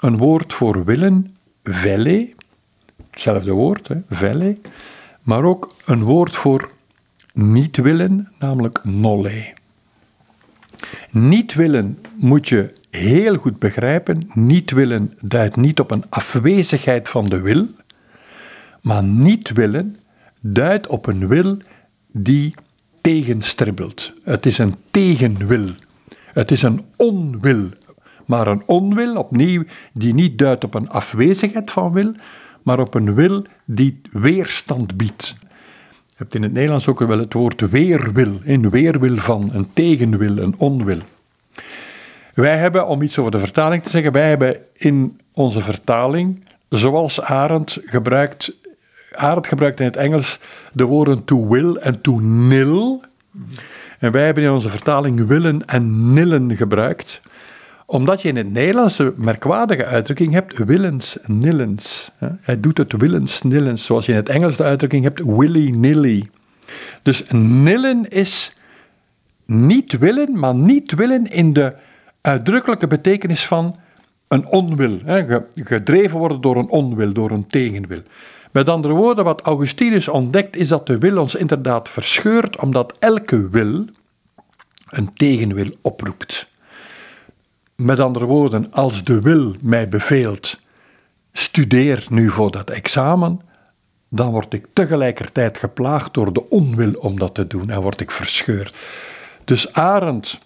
[0.00, 2.30] een woord voor willen, velle,
[3.10, 4.58] hetzelfde woord, hè, velle,
[5.22, 6.70] maar ook een woord voor
[7.32, 9.54] niet willen, namelijk nolle.
[11.10, 14.30] Niet willen moet je heel goed begrijpen.
[14.34, 17.66] Niet willen duidt niet op een afwezigheid van de wil,
[18.82, 19.96] maar niet willen
[20.40, 21.56] duidt op een wil
[22.12, 22.54] die
[23.00, 24.12] tegenstribbelt.
[24.22, 25.68] Het is een tegenwil.
[26.32, 27.70] Het is een onwil
[28.26, 32.12] maar een onwil, opnieuw, die niet duidt op een afwezigheid van wil,
[32.62, 35.34] maar op een wil die weerstand biedt.
[36.06, 40.38] Je hebt in het Nederlands ook wel het woord weerwil, een weerwil van, een tegenwil,
[40.38, 40.98] een onwil.
[42.36, 47.20] Wij hebben, om iets over de vertaling te zeggen, wij hebben in onze vertaling, zoals
[47.20, 48.56] Arendt gebruikt,
[49.12, 50.38] Arendt gebruikt in het Engels
[50.72, 53.02] de woorden to will en to nil.
[53.98, 57.20] En wij hebben in onze vertaling willen en nillen gebruikt
[57.86, 62.10] omdat je in het Nederlands een merkwaardige uitdrukking hebt, willens, nillens.
[62.40, 66.30] Hij doet het willens, nillens, zoals je in het Engels de uitdrukking hebt, willy-nilly.
[67.02, 68.56] Dus nillen is
[69.46, 71.74] niet willen, maar niet willen in de
[72.26, 73.76] uitdrukkelijke betekenis van
[74.28, 75.00] een onwil.
[75.54, 78.02] Gedreven worden door een onwil, door een tegenwil.
[78.52, 83.48] Met andere woorden, wat Augustinus ontdekt, is dat de wil ons inderdaad verscheurt, omdat elke
[83.48, 83.84] wil
[84.86, 86.48] een tegenwil oproept.
[87.76, 90.58] Met andere woorden, als de wil mij beveelt,
[91.32, 93.40] studeer nu voor dat examen,
[94.08, 98.10] dan word ik tegelijkertijd geplaagd door de onwil om dat te doen en word ik
[98.10, 98.74] verscheurd.
[99.44, 100.38] Dus Arend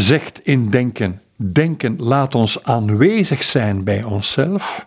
[0.00, 4.86] zegt in denken, denken laat ons aanwezig zijn bij onszelf,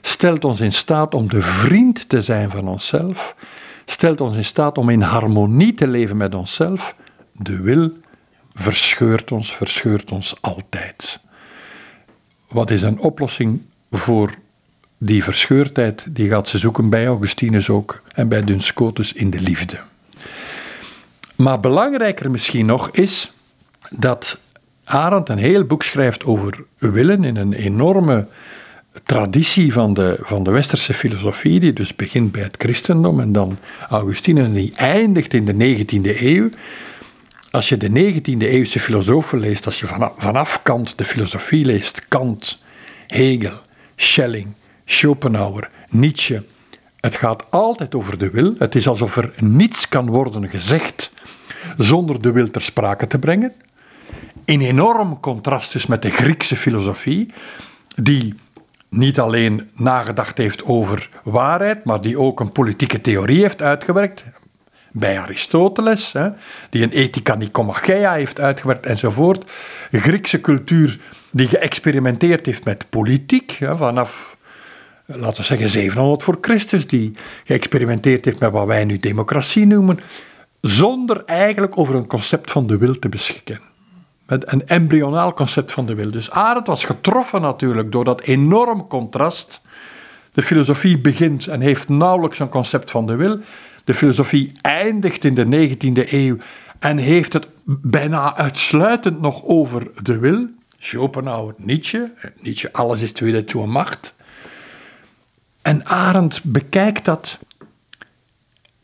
[0.00, 3.36] stelt ons in staat om de vriend te zijn van onszelf,
[3.84, 6.94] stelt ons in staat om in harmonie te leven met onszelf.
[7.32, 7.92] De wil
[8.54, 11.20] verscheurt ons, verscheurt ons altijd.
[12.48, 14.34] Wat is een oplossing voor
[14.98, 16.06] die verscheurdheid?
[16.08, 19.80] Die gaat ze zoeken bij Augustinus ook en bij Duns Scotus in de liefde.
[21.36, 23.32] Maar belangrijker misschien nog is
[23.90, 24.38] dat
[24.84, 28.26] Arendt een heel boek schrijft over willen in een enorme
[29.04, 33.58] traditie van de, van de westerse filosofie, die dus begint bij het christendom en dan
[33.88, 36.48] Augustinus, die eindigt in de 19e eeuw.
[37.50, 42.62] Als je de 19e eeuwse filosofen leest, als je vanaf Kant de filosofie leest, Kant,
[43.06, 43.60] Hegel,
[43.96, 44.52] Schelling,
[44.84, 46.42] Schopenhauer, Nietzsche,
[47.00, 48.54] het gaat altijd over de wil.
[48.58, 51.12] Het is alsof er niets kan worden gezegd
[51.76, 53.52] zonder de wil ter sprake te brengen.
[54.44, 57.32] In enorm contrast dus met de Griekse filosofie,
[58.02, 58.34] die
[58.88, 64.24] niet alleen nagedacht heeft over waarheid, maar die ook een politieke theorie heeft uitgewerkt
[64.92, 66.14] bij Aristoteles,
[66.70, 69.50] die een ethica nicomacheia heeft uitgewerkt enzovoort.
[69.90, 70.98] Griekse cultuur
[71.30, 74.36] die geëxperimenteerd heeft met politiek, vanaf,
[75.06, 77.12] laten we zeggen, 700 voor Christus, die
[77.44, 80.00] geëxperimenteerd heeft met wat wij nu democratie noemen,
[80.60, 83.72] zonder eigenlijk over een concept van de wil te beschikken.
[84.26, 86.10] Met een embryonaal concept van de wil.
[86.10, 89.60] Dus Arendt was getroffen natuurlijk door dat enorm contrast.
[90.32, 93.38] De filosofie begint en heeft nauwelijks een concept van de wil.
[93.84, 96.36] De filosofie eindigt in de 19e eeuw
[96.78, 100.46] en heeft het bijna uitsluitend nog over de wil.
[100.78, 102.12] Schopenhauer, Nietzsche.
[102.40, 104.14] Nietzsche, alles is tweede toe macht.
[105.62, 107.38] En Arendt bekijkt dat.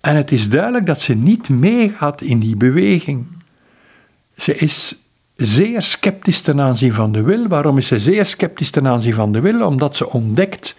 [0.01, 3.27] En het is duidelijk dat ze niet meegaat in die beweging.
[4.37, 4.97] Ze is
[5.41, 7.49] zeer sceptisch ten aanzien van de wil.
[7.49, 9.67] Waarom is ze zeer sceptisch ten aanzien van de wil?
[9.67, 10.75] Omdat ze ontdekt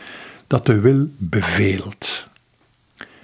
[0.48, 2.28] dat de wil beveelt.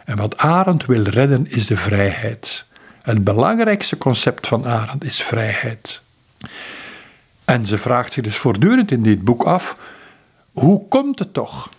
[0.06, 2.65] En wat Arendt wil redden is de vrijheid.
[3.02, 6.02] Het belangrijkste concept van Arendt is vrijheid.
[7.45, 9.78] En ze vraagt zich dus voortdurend in dit boek af:
[10.54, 11.69] hoe komt het toch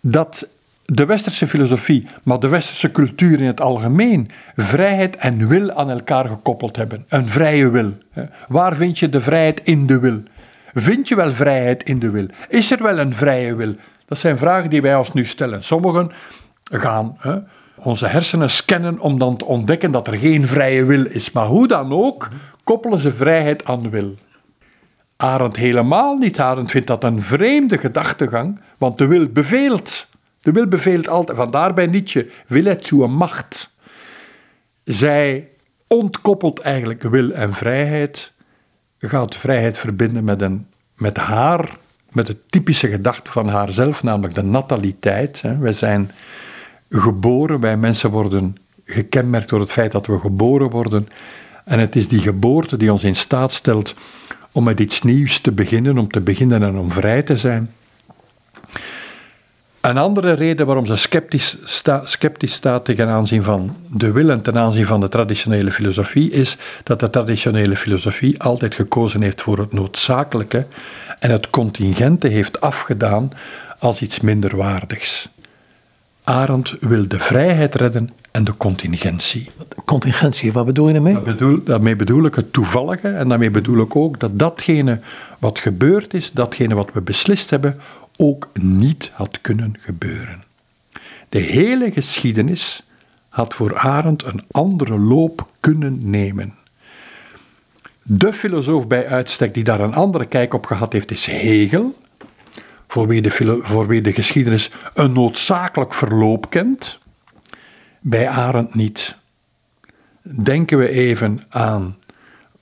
[0.00, 0.48] dat
[0.92, 6.24] de westerse filosofie, maar de westerse cultuur in het algemeen, vrijheid en wil aan elkaar
[6.24, 7.04] gekoppeld hebben?
[7.08, 7.92] Een vrije wil.
[8.48, 10.22] Waar vind je de vrijheid in de wil?
[10.74, 12.26] Vind je wel vrijheid in de wil?
[12.48, 13.74] Is er wel een vrije wil?
[14.06, 15.64] Dat zijn vragen die wij ons nu stellen.
[15.64, 16.10] Sommigen
[16.62, 17.38] gaan hè,
[17.76, 21.32] onze hersenen scannen om dan te ontdekken dat er geen vrije wil is.
[21.32, 22.28] Maar hoe dan ook,
[22.64, 24.14] koppelen ze vrijheid aan wil.
[25.16, 26.40] Arend helemaal niet.
[26.40, 30.06] Arend vindt dat een vreemde gedachtegang, want de wil beveelt.
[30.48, 31.38] De wil beveelt altijd.
[31.38, 33.70] Vandaar bij Nietzsche, wil het een macht.
[34.84, 35.48] Zij
[35.86, 38.32] ontkoppelt eigenlijk wil en vrijheid,
[38.98, 41.76] gaat vrijheid verbinden met, een, met haar,
[42.10, 45.42] met de typische gedachte van haarzelf, namelijk de nataliteit.
[45.60, 46.10] Wij zijn
[46.90, 51.08] geboren, wij mensen worden gekenmerkt door het feit dat we geboren worden.
[51.64, 53.94] En het is die geboorte die ons in staat stelt
[54.52, 57.70] om met iets nieuws te beginnen, om te beginnen en om vrij te zijn.
[59.88, 64.42] Een andere reden waarom ze sceptisch, sta, sceptisch staat ten aanzien van de wil en
[64.42, 69.58] ten aanzien van de traditionele filosofie, is dat de traditionele filosofie altijd gekozen heeft voor
[69.58, 70.66] het noodzakelijke
[71.18, 73.32] en het contingente heeft afgedaan
[73.78, 75.28] als iets minderwaardigs.
[76.24, 79.50] Arendt wil de vrijheid redden en de contingentie.
[79.84, 81.14] Contingentie, wat bedoel je daarmee?
[81.14, 85.00] Dat bedoel, daarmee bedoel ik het toevallige en daarmee bedoel ik ook dat datgene
[85.38, 87.80] wat gebeurd is, datgene wat we beslist hebben,
[88.20, 90.44] ook niet had kunnen gebeuren.
[91.28, 92.82] De hele geschiedenis
[93.28, 96.54] had voor Arendt een andere loop kunnen nemen.
[98.02, 101.98] De filosoof bij uitstek die daar een andere kijk op gehad heeft, is Hegel,
[102.88, 106.98] voor wie de, voor wie de geschiedenis een noodzakelijk verloop kent.
[108.00, 109.16] Bij Arendt niet.
[110.22, 111.96] Denken we even aan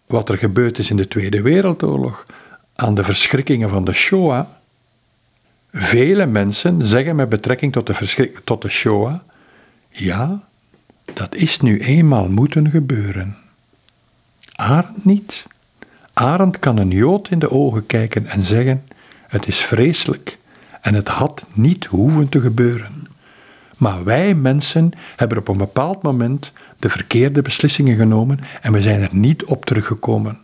[0.07, 2.27] wat er gebeurd is in de Tweede Wereldoorlog,
[2.75, 4.47] aan de verschrikkingen van de Shoah.
[5.79, 9.15] Vele mensen zeggen met betrekking tot de, tot de Shoah:
[9.89, 10.43] ja,
[11.15, 13.37] dat is nu eenmaal moeten gebeuren.
[14.53, 15.47] Arend niet.
[16.13, 18.85] Arend kan een Jood in de ogen kijken en zeggen:
[19.27, 20.39] Het is vreselijk
[20.81, 23.07] en het had niet hoeven te gebeuren.
[23.77, 29.01] Maar wij mensen hebben op een bepaald moment de verkeerde beslissingen genomen en we zijn
[29.01, 30.39] er niet op teruggekomen.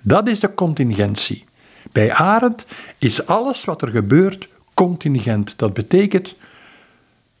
[0.00, 1.44] Dat is de contingentie.
[1.92, 2.66] Bij Arend
[2.98, 5.58] is alles wat er gebeurt contingent.
[5.58, 6.34] Dat betekent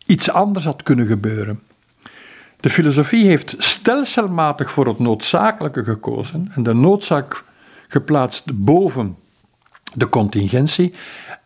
[0.06, 1.60] iets anders had kunnen gebeuren.
[2.60, 7.44] De filosofie heeft stelselmatig voor het noodzakelijke gekozen en de noodzaak
[7.88, 9.16] geplaatst boven
[9.94, 10.92] de contingentie.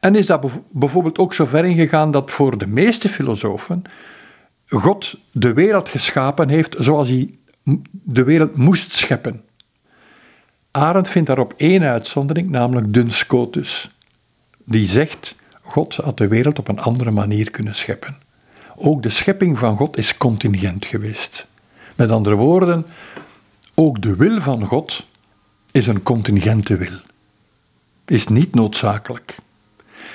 [0.00, 3.82] En is dat bijvoorbeeld ook zo ver ingegaan dat voor de meeste filosofen
[4.68, 7.34] God de wereld geschapen heeft zoals hij
[7.90, 9.42] de wereld moest scheppen.
[10.70, 13.90] Arendt vindt daarop één uitzondering, namelijk Duns Scotus.
[14.64, 15.34] Die zegt,
[15.68, 18.16] God had de wereld op een andere manier kunnen scheppen.
[18.76, 21.46] Ook de schepping van God is contingent geweest.
[21.94, 22.86] Met andere woorden,
[23.74, 25.06] ook de wil van God
[25.70, 27.00] is een contingente wil.
[28.04, 29.36] Is niet noodzakelijk.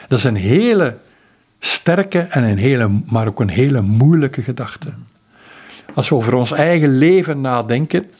[0.07, 0.97] Dat is een hele
[1.59, 4.93] sterke en een hele, maar ook een hele moeilijke gedachte.
[5.93, 8.11] Als we over ons eigen leven nadenken,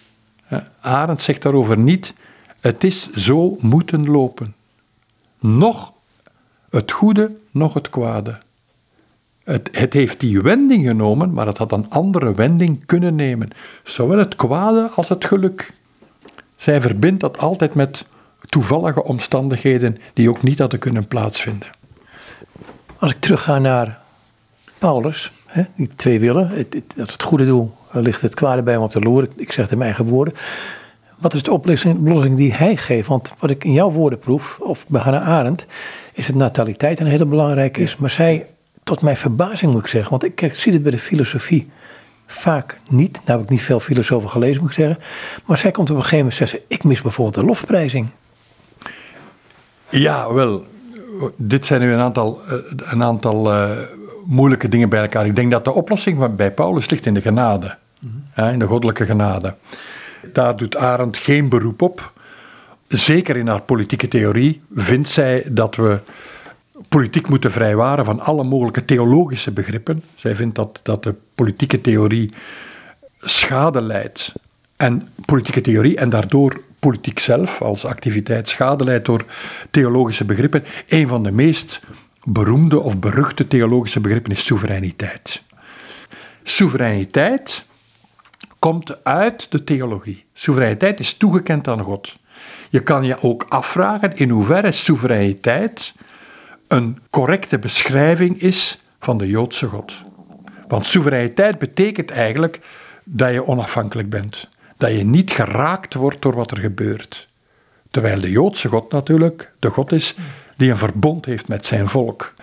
[0.82, 2.14] Arend zegt daarover niet,
[2.60, 4.56] het is zo moeten lopen.
[5.40, 5.94] Nog
[6.74, 8.38] het goede, nog het kwade.
[9.44, 13.50] Het, het, heeft die wending genomen, maar het had een andere wending kunnen nemen.
[13.84, 15.74] Zowel het kwade als het geluk.
[16.56, 18.06] Zij verbindt dat altijd met
[18.40, 21.68] toevallige omstandigheden die ook niet hadden kunnen plaatsvinden.
[23.00, 24.00] Als ik terugga naar
[24.78, 28.84] Paulus, hè, die twee willen, het, dat het goede doel, ligt het kwade bij hem
[28.84, 29.28] op de loer.
[29.36, 30.34] Ik, zeg het in mijn eigen woorden.
[31.18, 33.08] Wat is de oplossing die hij geeft?
[33.08, 35.66] Want wat ik in jouw woorden proef, of bij Hannah Arendt,
[36.14, 37.98] is het nataliteit een hele belangrijke is.
[37.98, 38.46] Maar zij
[38.84, 41.72] tot mijn verbazing moet ik zeggen, want ik, zie het bij de filosofie
[42.26, 43.22] vaak niet.
[43.24, 44.98] Daar heb ik niet veel filosofen gelezen, moet ik zeggen.
[45.46, 48.08] Maar zij komt op een gegeven moment zeggen: Ik mis bijvoorbeeld de lofprijzing.
[49.90, 50.66] Ja, wel.
[51.36, 53.70] Dit zijn nu een aantal, eh, een aantal uh,
[54.26, 55.26] moeilijke dingen bij elkaar.
[55.26, 59.06] Ik denk dat de oplossing bij Paulus ligt in de genade, mm in de goddelijke
[59.06, 59.56] genade.
[60.34, 62.14] Daar doet Arendt geen beroep op.
[62.94, 66.00] Zeker in haar politieke theorie vindt zij dat we
[66.88, 70.04] politiek moeten vrijwaren van alle mogelijke theologische begrippen.
[70.16, 72.34] Zij vindt dat, dat de politieke theorie
[73.20, 74.34] schade leidt.
[74.76, 79.26] En politieke theorie en daardoor politiek zelf als activiteit schade leidt door
[79.72, 80.64] theologische begrippen.
[80.88, 81.80] Een van de meest
[82.24, 85.44] beroemde of beruchte theologische begrippen is soevereiniteit.
[86.44, 87.66] Soevereiniteit
[88.60, 90.26] komt uit de theologie.
[90.34, 92.22] Soevereiniteit is toegekend aan God.
[92.74, 95.94] Je kan je ook afvragen in hoeverre soevereiniteit
[96.68, 99.94] een correcte beschrijving is van de Joodse God.
[100.68, 102.60] Want soevereiniteit betekent eigenlijk
[103.04, 104.50] dat je onafhankelijk bent.
[104.78, 107.28] Dat je niet geraakt wordt door wat er gebeurt.
[107.92, 110.16] Terwijl de Joodse God natuurlijk de God is
[110.58, 112.34] die een verbond heeft met zijn volk.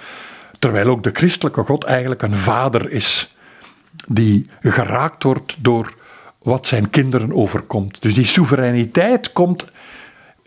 [0.59, 3.37] Terwijl ook de christelijke God eigenlijk een vader is
[4.07, 5.95] die geraakt wordt door
[6.43, 8.03] wat zijn kinderen overkomt.
[8.03, 9.67] Dus die soevereiniteit komt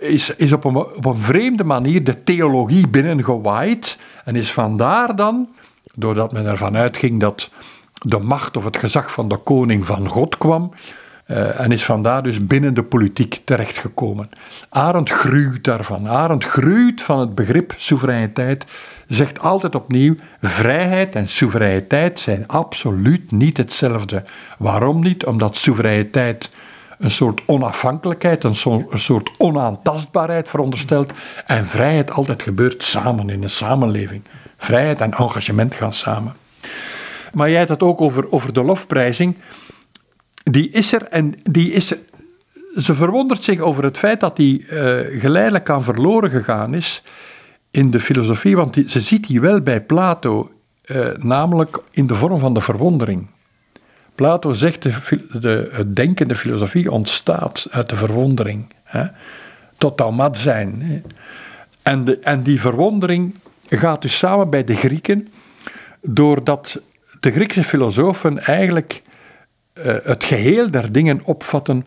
[0.04, 5.50] is, is op, een, op een vreemde manier de theologie binnengewaaid en is vandaar dan,
[5.96, 7.50] doordat men ervan uitging dat
[7.94, 10.72] de macht of het gezag van de koning van God kwam,
[11.28, 14.30] uh, en is vandaar dus binnen de politiek terechtgekomen.
[14.70, 16.10] Arend gruwt daarvan.
[16.10, 18.66] Arend gruwt van het begrip soevereiniteit,
[19.08, 24.24] zegt altijd opnieuw: vrijheid en soevereiniteit zijn absoluut niet hetzelfde.
[24.58, 25.26] Waarom niet?
[25.26, 26.50] Omdat soevereiniteit
[27.00, 28.56] een soort onafhankelijkheid, een,
[28.90, 31.12] soort onaantastbaarheid veronderstelt
[31.46, 34.24] en vrijheid altijd gebeurt samen in een samenleving.
[34.58, 36.36] Vrijheid en engagement gaan samen.
[37.34, 39.38] Maar jij had het ook over, over de lofprijzing.
[40.44, 42.00] Die is er en die is er.
[42.78, 44.70] Ze verwondert zich over het feit dat die uh,
[45.20, 47.04] geleidelijk aan verloren gegaan is
[47.72, 50.52] in de filosofie, want die, ze ziet die wel bij Plato,
[50.86, 53.28] uh, namelijk in de vorm van de verwondering.
[54.16, 58.74] Plato zegt, de, de, het denken, de filosofie ontstaat uit de verwondering.
[58.84, 59.06] Hè?
[59.78, 61.04] Tot taumat zijn.
[61.82, 63.36] En, de, en die verwondering
[63.70, 65.28] gaat dus samen bij de Grieken,
[66.02, 66.82] doordat
[67.20, 69.02] de Griekse filosofen eigenlijk
[69.74, 71.86] uh, het geheel der dingen opvatten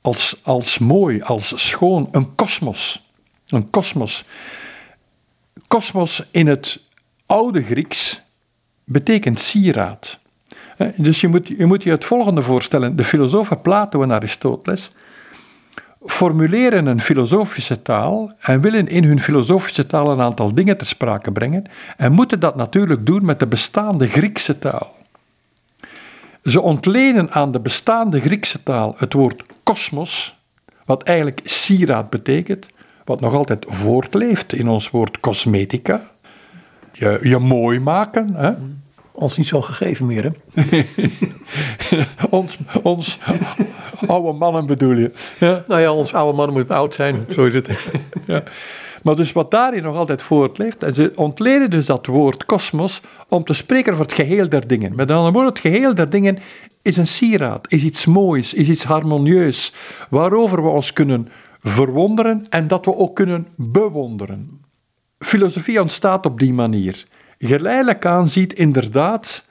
[0.00, 3.12] als, als mooi, als schoon, een kosmos.
[3.46, 4.24] Een kosmos.
[5.68, 6.80] Kosmos in het
[7.26, 8.20] oude Grieks
[8.84, 10.18] betekent sieraad.
[10.96, 12.96] Dus je moet, je moet je het volgende voorstellen.
[12.96, 14.90] De filosofen Plato en Aristoteles
[16.04, 21.32] formuleren een filosofische taal en willen in hun filosofische taal een aantal dingen ter sprake
[21.32, 21.64] brengen
[21.96, 24.96] en moeten dat natuurlijk doen met de bestaande Griekse taal.
[26.42, 30.38] Ze ontlenen aan de bestaande Griekse taal het woord kosmos,
[30.84, 32.66] wat eigenlijk sieraad betekent,
[33.04, 36.00] wat nog altijd voortleeft in ons woord cosmetica.
[36.92, 38.34] Je, je mooi maken.
[38.34, 38.52] Hè?
[39.16, 40.62] Ons niet zo gegeven meer, hè?
[42.30, 43.18] ons, ons
[44.06, 45.12] oude mannen bedoel je?
[45.40, 45.64] Ja?
[45.66, 47.68] Nou ja, ons oude mannen moeten oud zijn, zo is het.
[48.26, 48.42] ja.
[49.02, 53.44] Maar dus wat daarin nog altijd voortleeft, en ze ontleden dus dat woord kosmos om
[53.44, 54.94] te spreken over het geheel der dingen.
[54.94, 56.38] Met andere woorden, het geheel der dingen
[56.82, 59.72] is een sieraad, is iets moois, is iets harmonieus,
[60.10, 61.28] waarover we ons kunnen
[61.60, 64.60] verwonderen en dat we ook kunnen bewonderen.
[65.18, 67.06] Filosofie ontstaat op die manier.
[67.38, 69.44] Geleidelijk aan ziet inderdaad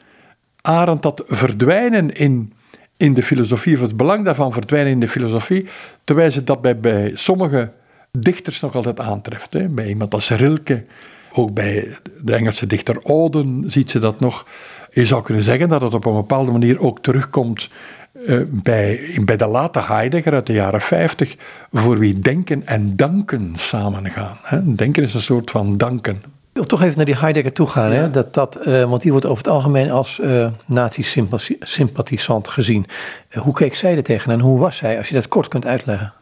[0.62, 2.54] Arendt dat verdwijnen in,
[2.98, 5.66] in de filosofie, of het belang daarvan verdwijnen in de filosofie,
[6.04, 7.72] terwijl ze dat bij, bij sommige
[8.12, 9.54] dichters nog altijd aantreft.
[9.54, 9.68] Hè.
[9.68, 10.86] Bij iemand als Rilke,
[11.34, 14.48] ook bij de Engelse dichter Auden ziet ze dat nog.
[14.92, 17.70] Je zou kunnen zeggen dat het op een bepaalde manier ook terugkomt
[18.14, 21.36] uh, bij, bij de late Heidegger uit de jaren 50,
[21.72, 24.38] voor wie denken en danken samengaan.
[24.42, 24.74] Hè.
[24.74, 26.42] Denken is een soort van danken.
[26.54, 27.92] Ik wil toch even naar die Heidegger toe gaan.
[27.92, 28.10] Hè?
[28.10, 32.86] Dat, dat, uh, want die wordt over het algemeen als uh, nazi-sympathisant gezien.
[33.30, 35.66] Uh, hoe keek zij er tegen en hoe was zij, als je dat kort kunt
[35.66, 36.14] uitleggen?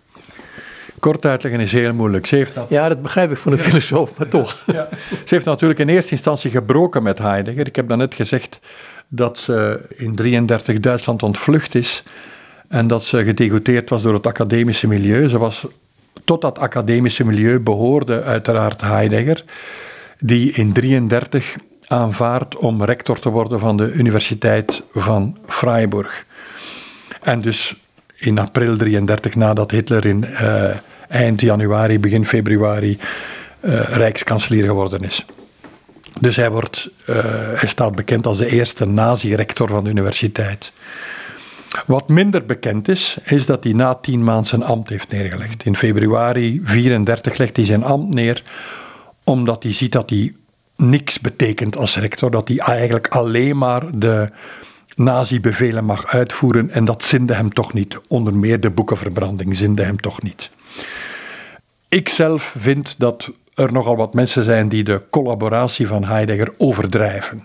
[1.00, 2.26] Kort uitleggen is heel moeilijk.
[2.26, 4.64] Ze heeft Ja, dat begrijp ik van de filosoof, maar toch.
[4.66, 4.90] Ja.
[5.10, 7.68] Ze heeft natuurlijk in eerste instantie gebroken met Heidegger.
[7.68, 8.60] Ik heb daarnet gezegd
[9.08, 9.54] dat ze
[9.98, 12.04] in 1933 Duitsland ontvlucht is
[12.68, 15.28] en dat ze gedegoteerd was door het academische milieu.
[15.28, 15.66] Ze was,
[16.26, 19.44] tot dat academische milieu behoorde uiteraard Heidegger,
[20.24, 21.56] die in 1933
[21.88, 26.26] aanvaardt om rector te worden van de Universiteit van Freiburg.
[27.22, 27.76] En dus
[28.16, 30.66] in april 33, nadat Hitler in uh,
[31.08, 32.98] eind januari, begin februari
[33.60, 35.26] uh, rijkskanselier geworden is.
[36.20, 37.16] Dus hij, wordt, uh,
[37.54, 40.72] hij staat bekend als de eerste nazi-rector van de universiteit.
[41.86, 45.66] Wat minder bekend is, is dat hij na tien maanden zijn ambt heeft neergelegd.
[45.66, 48.44] In februari 34 legt hij zijn ambt neer,
[49.32, 50.36] omdat hij ziet dat hij
[50.76, 52.32] niks betekent als rector.
[52.32, 54.30] Dat hij eigenlijk alleen maar de
[54.96, 58.00] nazi-bevelen mag uitvoeren en dat zinde hem toch niet.
[58.08, 60.50] Onder meer de boekenverbranding zinde hem toch niet.
[61.90, 67.44] Ik zelf vind dat er nogal wat mensen zijn die de collaboratie van Heidegger overdrijven.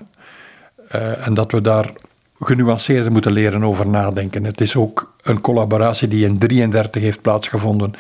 [0.94, 1.92] Uh, en dat we daar
[2.40, 4.44] genuanceerder moeten leren over nadenken.
[4.44, 7.92] Het is ook een collaboratie die in 33 heeft plaatsgevonden,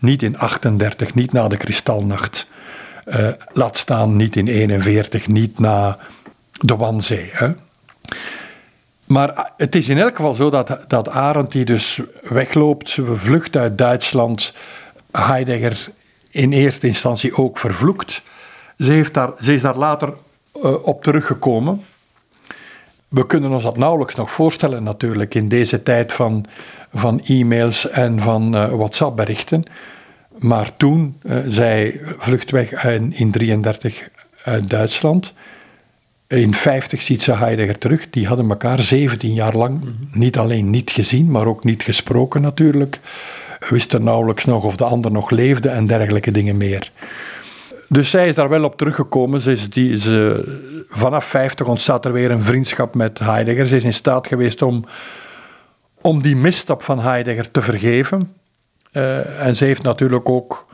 [0.00, 2.46] niet in 38, niet na de Kristalnacht.
[3.06, 5.98] Uh, laat staan niet in 41, niet na
[6.50, 7.30] de Wanzee.
[7.32, 7.48] Hè?
[9.04, 13.78] Maar het is in elk geval zo dat, dat Arendt, die dus wegloopt, vlucht uit
[13.78, 14.54] Duitsland,
[15.10, 15.88] Heidegger
[16.30, 18.22] in eerste instantie ook vervloekt.
[18.78, 20.14] Ze, heeft daar, ze is daar later
[20.56, 21.82] uh, op teruggekomen.
[23.08, 26.46] We kunnen ons dat nauwelijks nog voorstellen natuurlijk in deze tijd van,
[26.94, 29.64] van e-mails en van WhatsApp-berichten.
[30.38, 34.08] Maar toen, uh, zij vlucht weg in 1933
[34.44, 35.32] uit Duitsland.
[36.26, 38.10] In 50 ziet ze Heidegger terug.
[38.10, 40.18] Die hadden elkaar 17 jaar lang mhm.
[40.18, 43.00] niet alleen niet gezien, maar ook niet gesproken natuurlijk
[43.68, 46.90] wisten nauwelijks nog of de ander nog leefde en dergelijke dingen meer.
[47.88, 49.40] Dus zij is daar wel op teruggekomen.
[49.40, 53.66] Ze is die, ze, vanaf 50 ontstaat er weer een vriendschap met Heidegger.
[53.66, 54.84] Ze is in staat geweest om,
[56.00, 58.32] om die misstap van Heidegger te vergeven.
[58.96, 60.66] Uh, en ze heeft natuurlijk ook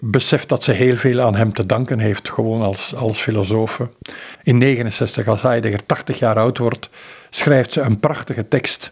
[0.00, 3.80] beseft dat ze heel veel aan hem te danken heeft, gewoon als, als filosoof.
[4.42, 6.90] In 69, als Heidegger 80 jaar oud wordt,
[7.30, 8.90] schrijft ze een prachtige tekst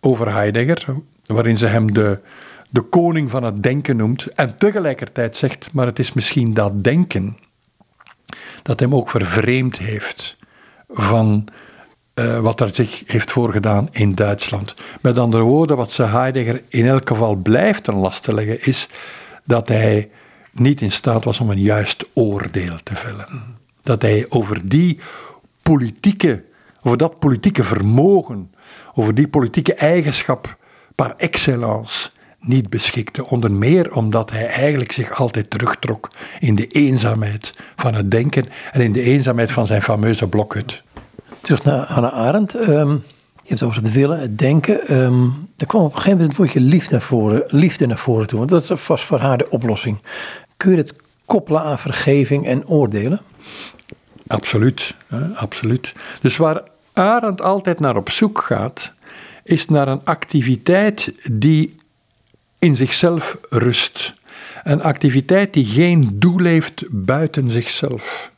[0.00, 0.84] over Heidegger,
[1.22, 2.20] waarin ze hem de,
[2.70, 7.38] de koning van het denken noemt en tegelijkertijd zegt, maar het is misschien dat denken
[8.62, 10.36] dat hem ook vervreemd heeft
[10.88, 11.48] van
[12.14, 14.74] uh, wat er zich heeft voorgedaan in Duitsland.
[15.00, 18.88] Met andere woorden, wat ze Heidegger in elk geval blijft ten laste leggen, is
[19.44, 20.10] dat hij
[20.52, 23.42] niet in staat was om een juist oordeel te vellen.
[23.82, 24.98] Dat hij over die
[25.62, 26.42] politieke
[26.82, 28.50] over dat politieke vermogen,
[28.94, 30.56] over die politieke eigenschap
[30.94, 32.10] par excellence
[32.40, 33.26] niet beschikte.
[33.26, 36.10] Onder meer omdat hij eigenlijk zich altijd terugtrok
[36.40, 40.82] in de eenzaamheid van het denken en in de eenzaamheid van zijn fameuze blokhut.
[41.42, 42.54] Terug naar Hannah Arendt.
[42.54, 42.90] Ehm,
[43.42, 44.94] je hebt over het willen, het denken.
[44.94, 48.26] Um, er kwam op een gegeven moment het woordje liefde naar voren, liefde naar voren
[48.26, 48.38] toe.
[48.38, 49.98] Want dat was voor haar de oplossing.
[50.56, 53.20] Kun je het koppelen aan vergeving en oordelen?
[54.26, 54.94] Absoluut,
[55.34, 55.92] absoluut.
[56.20, 56.62] Dus waar
[56.92, 58.92] Arendt altijd naar op zoek gaat,
[59.44, 61.76] is naar een activiteit die
[62.58, 64.14] in zichzelf rust.
[64.64, 68.31] Een activiteit die geen doel heeft buiten zichzelf.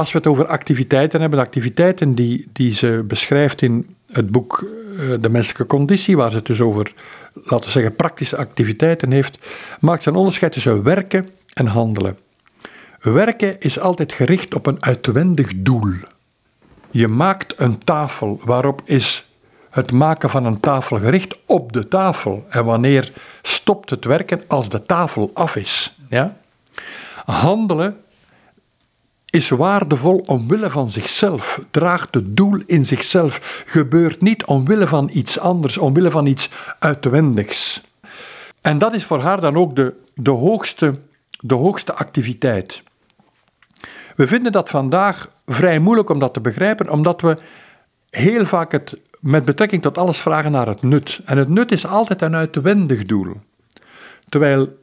[0.00, 4.64] Als we het over activiteiten hebben, activiteiten die, die ze beschrijft in het boek
[4.98, 6.92] eh, De menselijke conditie, waar ze het dus over,
[7.34, 9.38] laten we zeggen, praktische activiteiten heeft,
[9.80, 12.18] maakt ze een onderscheid tussen werken en handelen.
[13.00, 15.92] Werken is altijd gericht op een uitwendig doel.
[16.90, 19.28] Je maakt een tafel waarop is
[19.70, 22.46] het maken van een tafel gericht op de tafel.
[22.48, 24.42] En wanneer stopt het werken?
[24.46, 25.96] Als de tafel af is.
[26.08, 26.36] Ja?
[27.24, 27.96] Handelen
[29.30, 35.38] is waardevol omwille van zichzelf, draagt het doel in zichzelf, gebeurt niet omwille van iets
[35.38, 37.82] anders, omwille van iets uitwendigs.
[38.60, 40.94] En dat is voor haar dan ook de, de, hoogste,
[41.40, 42.82] de hoogste activiteit.
[44.16, 47.36] We vinden dat vandaag vrij moeilijk om dat te begrijpen, omdat we
[48.10, 51.20] heel vaak het met betrekking tot alles vragen naar het nut.
[51.24, 53.36] En het nut is altijd een uitwendig doel.
[54.28, 54.78] Terwijl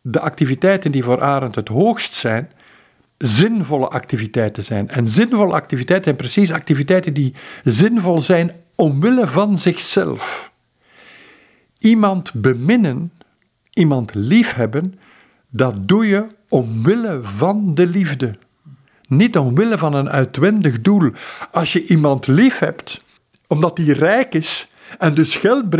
[0.00, 2.50] de activiteiten die voor Arendt het hoogst zijn,
[3.24, 4.88] zinvolle activiteiten zijn.
[4.88, 10.52] En zinvolle activiteiten zijn precies activiteiten die zinvol zijn omwille van zichzelf.
[11.78, 13.12] Iemand beminnen,
[13.72, 14.94] iemand liefhebben,
[15.50, 18.38] dat doe je omwille van de liefde.
[19.08, 21.10] Niet omwille van een uitwendig doel.
[21.50, 23.04] Als je iemand lief hebt,
[23.46, 24.68] omdat hij rijk is
[24.98, 25.70] en dus geld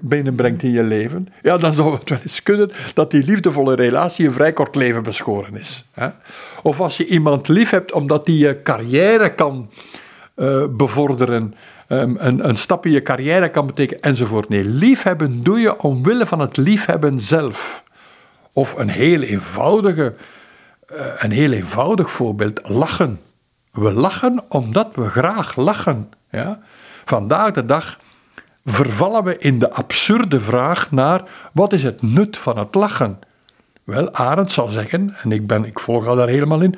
[0.00, 4.26] binnenbrengt in je leven, ja, dan zou het wel eens kunnen dat die liefdevolle relatie
[4.26, 5.84] een vrij kort leven beschoren is.
[5.92, 6.08] Hè?
[6.66, 9.70] Of als je iemand lief hebt omdat hij je carrière kan
[10.36, 11.54] uh, bevorderen,
[11.88, 14.48] um, een, een stap in je carrière kan betekenen, enzovoort.
[14.48, 17.84] Nee, liefhebben doe je omwille van het liefhebben zelf.
[18.52, 20.14] Of een heel eenvoudige,
[20.92, 23.20] uh, een heel eenvoudig voorbeeld, lachen.
[23.72, 26.10] We lachen omdat we graag lachen.
[26.30, 26.60] Ja?
[27.04, 27.98] Vandaag de dag
[28.64, 33.18] vervallen we in de absurde vraag naar wat is het nut van het lachen?
[33.86, 36.74] Wel, Arend zal zeggen, en ik, ben, ik volg al daar helemaal in,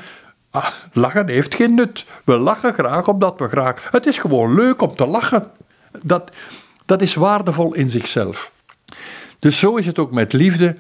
[0.51, 2.07] ah, lachen heeft geen nut.
[2.25, 3.89] We lachen graag omdat we graag...
[3.91, 5.51] Het is gewoon leuk om te lachen.
[6.03, 6.31] Dat,
[6.87, 8.53] dat is waardevol in zichzelf.
[9.39, 10.77] Dus zo is het ook met liefde.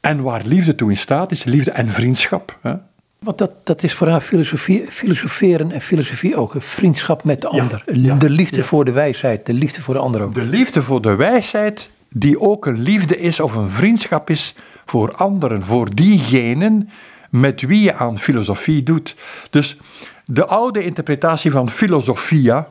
[0.00, 2.58] En waar liefde toe in staat is, liefde en vriendschap.
[2.62, 2.74] Hè?
[3.18, 6.54] Want dat, dat is voor haar filosofie, filosoferen en filosofie ook.
[6.54, 7.82] Een vriendschap met de ander.
[8.18, 10.34] de liefde voor de wijsheid, de liefde voor de ander ook.
[10.34, 14.54] De liefde voor de wijsheid, die ook een liefde is of een vriendschap is
[14.84, 15.62] voor anderen.
[15.62, 16.88] Voor diegenen
[17.30, 19.16] met wie je aan filosofie doet.
[19.50, 19.76] Dus
[20.24, 22.68] de oude interpretatie van filosofia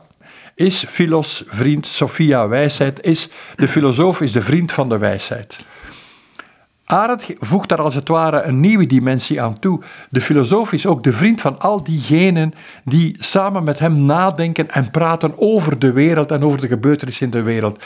[0.54, 5.58] is filos, vriend, sophia, wijsheid, is de filosoof is de vriend van de wijsheid.
[6.84, 9.80] Arendt voegt daar als het ware een nieuwe dimensie aan toe.
[10.10, 14.90] De filosoof is ook de vriend van al diegenen die samen met hem nadenken en
[14.90, 17.84] praten over de wereld en over de gebeurtenissen in de wereld.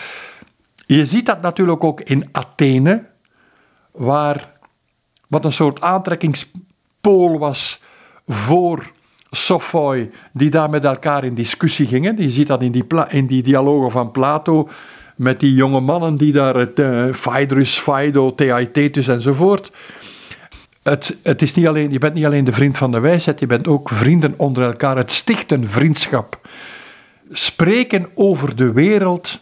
[0.88, 3.04] Je ziet dat natuurlijk ook in Athene,
[3.90, 4.52] waar
[5.28, 7.80] wat een soort aantrekkingspool was
[8.26, 8.90] voor
[9.30, 12.22] Sophoi, die daar met elkaar in discussie gingen.
[12.22, 14.68] Je ziet dat in die, in die dialogen van Plato
[15.16, 19.72] met die jonge mannen die daar, het uh, Phaedrus, Phaedo, Theaetetus enzovoort.
[20.82, 23.46] Het, het is niet alleen, je bent niet alleen de vriend van de wijsheid, je
[23.46, 24.96] bent ook vrienden onder elkaar.
[24.96, 26.48] Het stichten vriendschap.
[27.30, 29.40] Spreken over de wereld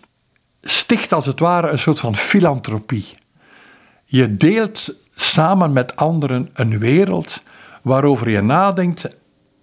[0.66, 3.14] sticht als het ware een soort van filantropie.
[4.04, 7.42] Je deelt samen met anderen een wereld
[7.82, 9.08] waarover je nadenkt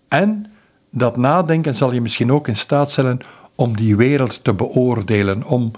[0.08, 0.52] en
[0.92, 3.20] dat nadenken zal je misschien ook in staat stellen
[3.56, 5.72] om die wereld te beoordelen, om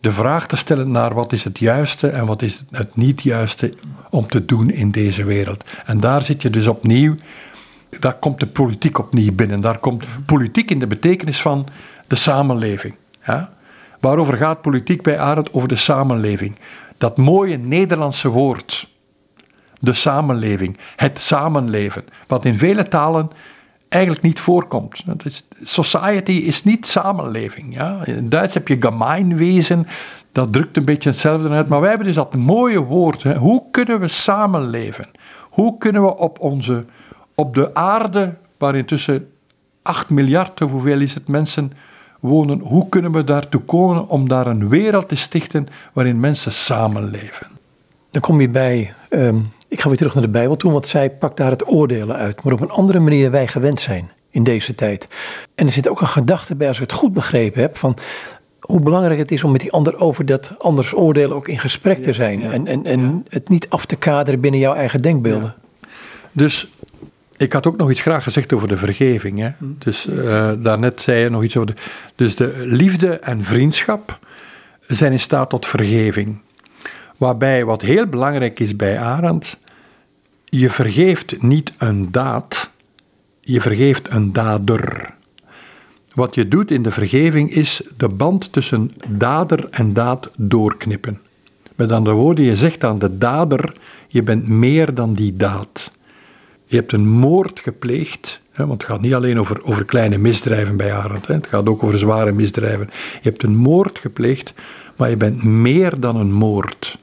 [0.00, 3.74] de vraag te stellen naar wat is het juiste en wat is het niet juiste
[4.10, 5.64] om te doen in deze wereld.
[5.84, 7.14] En daar zit je dus opnieuw,
[8.00, 9.60] daar komt de politiek opnieuw binnen.
[9.60, 11.66] Daar komt politiek in de betekenis van
[12.06, 12.94] de samenleving.
[13.26, 13.55] Ja?
[14.06, 15.52] Waarover gaat politiek bij Arendt?
[15.52, 16.56] Over de samenleving.
[16.98, 18.88] Dat mooie Nederlandse woord.
[19.78, 20.78] De samenleving.
[20.96, 22.04] Het samenleven.
[22.26, 23.30] Wat in vele talen
[23.88, 25.04] eigenlijk niet voorkomt.
[25.62, 27.74] Society is niet samenleving.
[27.74, 28.04] Ja?
[28.04, 29.86] In Duits heb je gemeinwezen,
[30.32, 33.22] dat drukt een beetje hetzelfde uit, maar wij hebben dus dat mooie woord.
[33.22, 35.10] Hoe kunnen we samenleven?
[35.50, 36.84] Hoe kunnen we op, onze,
[37.34, 39.30] op de aarde, waar intussen
[39.82, 41.72] 8 miljard, hoeveel is het, mensen
[42.26, 42.60] wonen.
[42.60, 47.46] Hoe kunnen we daartoe komen om daar een wereld te stichten waarin mensen samenleven?
[48.10, 51.10] Dan kom je bij, ehm, ik ga weer terug naar de Bijbel toe, want zij
[51.10, 54.44] pakt daar het oordelen uit, maar op een andere manier dan wij gewend zijn in
[54.44, 55.08] deze tijd.
[55.54, 57.96] En er zit ook een gedachte bij, als ik het goed begrepen heb, van
[58.60, 62.02] hoe belangrijk het is om met die ander over dat anders oordelen ook in gesprek
[62.02, 62.42] te zijn.
[62.42, 65.54] en en, en het niet af te kaderen binnen jouw eigen denkbeelden.
[66.32, 66.68] Dus
[67.36, 69.38] ik had ook nog iets graag gezegd over de vergeving.
[69.38, 69.50] Hè?
[69.58, 69.64] Hm.
[69.78, 71.80] Dus uh, daarnet zei je nog iets over de.
[72.14, 74.18] Dus de liefde en vriendschap
[74.86, 76.40] zijn in staat tot vergeving.
[77.16, 79.56] Waarbij wat heel belangrijk is bij Arend,
[80.44, 82.70] je vergeeft niet een daad,
[83.40, 85.14] je vergeeft een dader.
[86.14, 91.20] Wat je doet in de vergeving is de band tussen dader en daad doorknippen.
[91.76, 93.76] Met andere woorden, je zegt aan de dader,
[94.08, 95.90] je bent meer dan die daad.
[96.66, 100.76] Je hebt een moord gepleegd, hè, want het gaat niet alleen over, over kleine misdrijven
[100.76, 102.90] bij Arend, hè, het gaat ook over zware misdrijven.
[103.22, 104.54] Je hebt een moord gepleegd,
[104.96, 106.98] maar je bent meer dan een moord.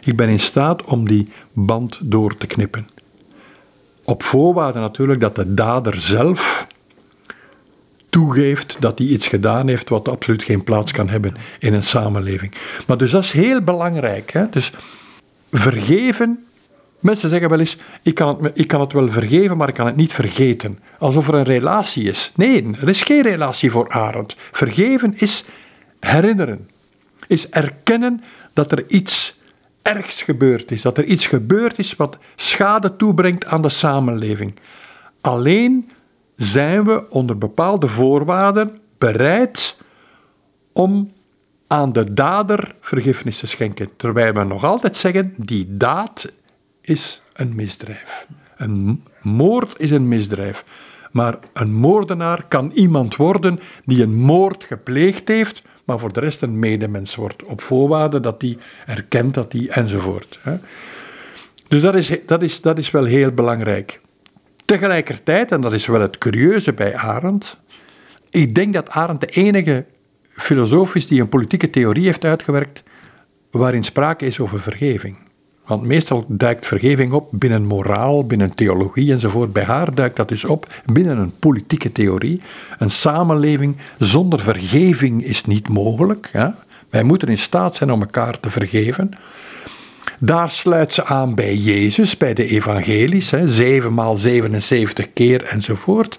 [0.00, 2.86] Ik ben in staat om die band door te knippen.
[4.04, 6.66] Op voorwaarde natuurlijk dat de dader zelf
[8.08, 12.54] toegeeft dat hij iets gedaan heeft wat absoluut geen plaats kan hebben in een samenleving.
[12.86, 14.32] Maar dus dat is heel belangrijk.
[14.32, 14.48] Hè?
[14.50, 14.72] Dus
[15.52, 16.44] vergeven.
[17.02, 19.86] Mensen zeggen wel eens: ik kan, het, ik kan het wel vergeven, maar ik kan
[19.86, 20.78] het niet vergeten.
[20.98, 22.32] Alsof er een relatie is.
[22.34, 24.34] Nee, er is geen relatie voor Arend.
[24.38, 25.44] Vergeven is
[26.00, 26.68] herinneren,
[27.26, 28.22] is erkennen
[28.52, 29.40] dat er iets
[29.82, 30.82] ergs gebeurd is.
[30.82, 34.54] Dat er iets gebeurd is wat schade toebrengt aan de samenleving.
[35.20, 35.90] Alleen
[36.34, 39.76] zijn we onder bepaalde voorwaarden bereid
[40.72, 41.12] om
[41.66, 43.90] aan de dader vergiffenis te schenken.
[43.96, 46.32] Terwijl we nog altijd zeggen, die daad
[46.82, 48.26] is een misdrijf.
[48.56, 50.64] Een moord is een misdrijf.
[51.12, 56.42] Maar een moordenaar kan iemand worden die een moord gepleegd heeft, maar voor de rest
[56.42, 57.44] een medemens wordt.
[57.44, 60.40] Op voorwaarde dat hij erkent dat hij enzovoort.
[61.68, 64.00] Dus dat is, dat, is, dat is wel heel belangrijk.
[64.64, 67.60] Tegelijkertijd, en dat is wel het curieuze bij Arendt,
[68.30, 69.84] ik denk dat Arendt de enige
[70.28, 72.82] filosoof is die een politieke theorie heeft uitgewerkt
[73.50, 75.18] waarin sprake is over vergeving.
[75.66, 79.52] Want meestal duikt vergeving op binnen moraal, binnen theologie enzovoort.
[79.52, 82.40] Bij haar duikt dat dus op binnen een politieke theorie.
[82.78, 86.30] Een samenleving zonder vergeving is niet mogelijk.
[86.90, 89.10] Wij moeten in staat zijn om elkaar te vergeven.
[90.18, 96.18] Daar sluit ze aan bij Jezus, bij de evangelies, hè, 7 maal 77 keer enzovoort.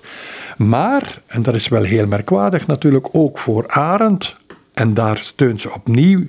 [0.58, 4.36] Maar, en dat is wel heel merkwaardig natuurlijk, ook voor Arend,
[4.74, 6.26] en daar steunt ze opnieuw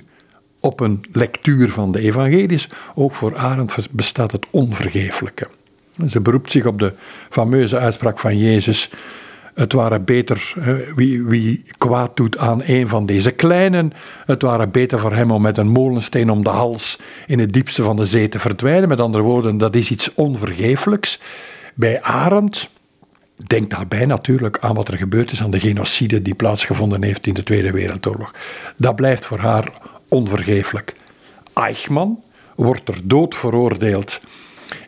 [0.65, 5.47] op een lectuur van de evangelies, ook voor Arend bestaat het onvergeeflijke.
[6.07, 6.93] Ze beroept zich op de
[7.29, 8.89] fameuze uitspraak van Jezus,
[9.53, 10.53] het waren beter,
[10.95, 13.91] wie, wie kwaad doet aan een van deze kleinen,
[14.25, 17.83] het waren beter voor hem om met een molensteen om de hals in het diepste
[17.83, 18.89] van de zee te verdwijnen.
[18.89, 21.19] Met andere woorden, dat is iets onvergeeflijks.
[21.75, 22.69] Bij Arend,
[23.47, 27.33] denk daarbij natuurlijk aan wat er gebeurd is aan de genocide die plaatsgevonden heeft in
[27.33, 28.33] de Tweede Wereldoorlog.
[28.77, 29.71] Dat blijft voor haar
[30.09, 30.93] onvergeeflijk.
[31.53, 32.23] Eichmann
[32.55, 34.21] wordt er dood veroordeeld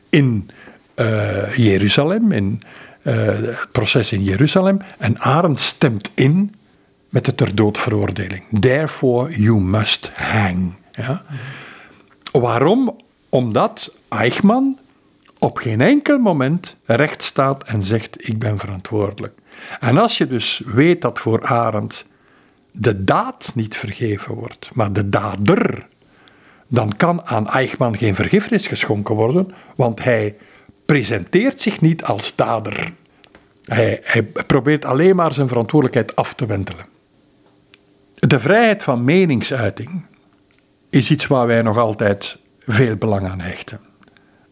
[0.09, 0.49] in
[0.95, 2.61] uh, Jeruzalem, in
[3.03, 4.77] uh, het proces in Jeruzalem.
[4.97, 6.55] En Arendt stemt in
[7.09, 8.43] met de ter dood veroordeling.
[8.59, 10.77] Therefore you must hang.
[10.91, 11.23] Ja?
[12.31, 12.95] Waarom?
[13.29, 14.77] Omdat Eichmann
[15.39, 19.33] op geen enkel moment recht staat en zegt: Ik ben verantwoordelijk.
[19.79, 22.05] En als je dus weet dat voor Arendt
[22.79, 25.87] de daad niet vergeven wordt, maar de dader,
[26.67, 30.35] dan kan aan Eichmann geen vergiffenis geschonken worden, want hij
[30.85, 32.93] presenteert zich niet als dader.
[33.65, 36.85] Hij, hij probeert alleen maar zijn verantwoordelijkheid af te wentelen.
[38.13, 40.05] De vrijheid van meningsuiting
[40.89, 43.79] is iets waar wij nog altijd veel belang aan hechten.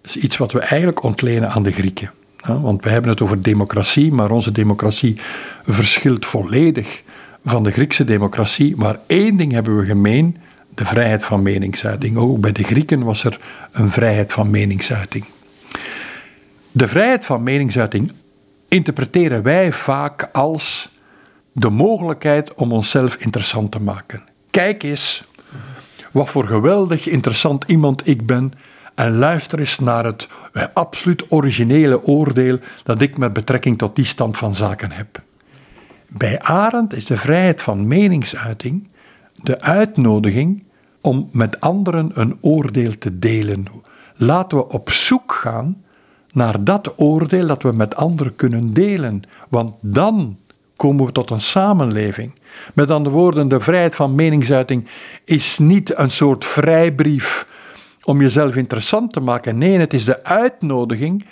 [0.01, 2.11] Is iets wat we eigenlijk ontlenen aan de Grieken.
[2.47, 5.15] Want we hebben het over democratie, maar onze democratie
[5.63, 7.03] verschilt volledig
[7.45, 8.75] van de Griekse democratie.
[8.75, 10.37] Maar één ding hebben we gemeen:
[10.69, 12.17] de vrijheid van meningsuiting.
[12.17, 13.39] Ook bij de Grieken was er
[13.71, 15.25] een vrijheid van meningsuiting.
[16.71, 18.11] De vrijheid van meningsuiting
[18.67, 20.89] interpreteren wij vaak als
[21.51, 24.23] de mogelijkheid om onszelf interessant te maken.
[24.49, 25.25] Kijk eens
[26.11, 28.53] wat voor geweldig interessant iemand ik ben
[28.95, 30.27] en luister eens naar het
[30.73, 35.21] absoluut originele oordeel dat ik met betrekking tot die stand van zaken heb.
[36.17, 38.87] Bij Arendt is de vrijheid van meningsuiting
[39.33, 40.63] de uitnodiging
[41.01, 43.65] om met anderen een oordeel te delen.
[44.15, 45.83] Laten we op zoek gaan
[46.31, 49.21] naar dat oordeel dat we met anderen kunnen delen.
[49.49, 50.37] Want dan
[50.75, 52.35] komen we tot een samenleving.
[52.73, 54.87] Met andere woorden, de vrijheid van meningsuiting
[55.23, 57.47] is niet een soort vrijbrief
[58.03, 59.57] om jezelf interessant te maken.
[59.57, 61.25] Nee, het is de uitnodiging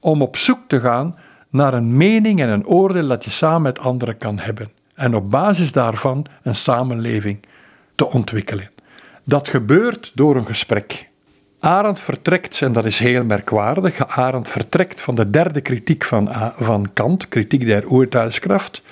[0.00, 1.16] om op zoek te gaan
[1.54, 4.70] naar een mening en een oordeel dat je samen met anderen kan hebben.
[4.94, 7.38] En op basis daarvan een samenleving
[7.94, 8.70] te ontwikkelen.
[9.24, 11.08] Dat gebeurt door een gesprek.
[11.60, 16.92] Arendt vertrekt, en dat is heel merkwaardig, Arendt vertrekt van de derde kritiek van, van
[16.92, 18.82] Kant, kritiek der oertuigskracht,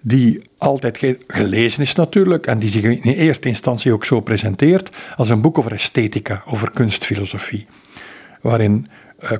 [0.00, 5.28] die altijd gelezen is natuurlijk en die zich in eerste instantie ook zo presenteert als
[5.28, 7.66] een boek over esthetica, over kunstfilosofie,
[8.40, 8.88] waarin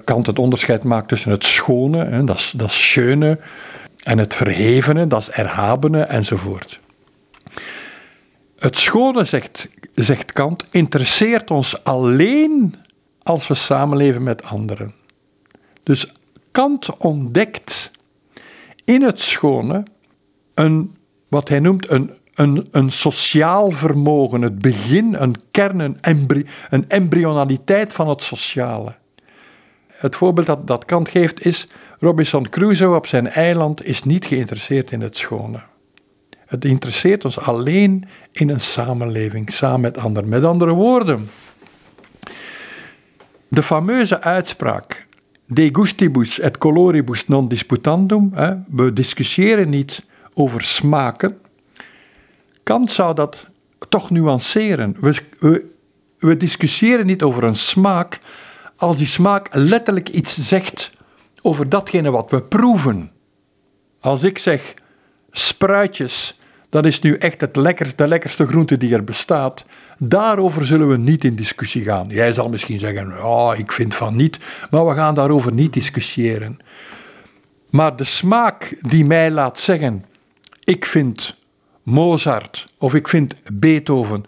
[0.04, 2.98] Kant het onderscheid maakt tussen het schone, hè, dat, is, dat is
[4.02, 6.80] en het verhevene, dat is erhabene enzovoort.
[8.58, 12.74] Het schone, zegt, zegt Kant, interesseert ons alleen
[13.22, 14.94] als we samenleven met anderen.
[15.82, 16.12] Dus
[16.50, 17.90] Kant ontdekt
[18.84, 19.82] in het schone
[20.54, 20.96] een,
[21.28, 27.92] wat hij noemt een, een, een sociaal vermogen, het begin, een kern, een, een embryonaliteit
[27.92, 28.94] van het sociale.
[30.06, 34.90] Het voorbeeld dat, dat Kant geeft is, Robinson Crusoe op zijn eiland is niet geïnteresseerd
[34.90, 35.60] in het schone.
[36.46, 40.28] Het interesseert ons alleen in een samenleving, samen met anderen.
[40.28, 41.30] Met andere woorden,
[43.48, 45.06] de fameuze uitspraak
[45.46, 50.04] de gustibus et coloribus non disputandum, hè, we discussiëren niet
[50.34, 51.38] over smaken.
[52.62, 53.46] Kant zou dat
[53.88, 54.96] toch nuanceren.
[55.00, 55.66] We, we,
[56.18, 58.20] we discussiëren niet over een smaak
[58.76, 60.92] als die smaak letterlijk iets zegt
[61.42, 63.10] over datgene wat we proeven.
[64.00, 64.74] Als ik zeg
[65.30, 69.66] spruitjes, dat is nu echt het lekkerste, de lekkerste groente die er bestaat.
[69.98, 72.08] Daarover zullen we niet in discussie gaan.
[72.08, 73.12] Jij zal misschien zeggen,
[73.56, 74.38] ik vind van niet,
[74.70, 76.58] maar we gaan daarover niet discussiëren.
[77.70, 80.04] Maar de smaak die mij laat zeggen,
[80.64, 81.36] ik vind
[81.82, 84.24] Mozart of ik vind Beethoven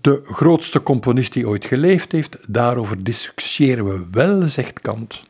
[0.00, 5.22] de grootste componist die ooit geleefd heeft, daarover discussiëren we wel, zegt Kant.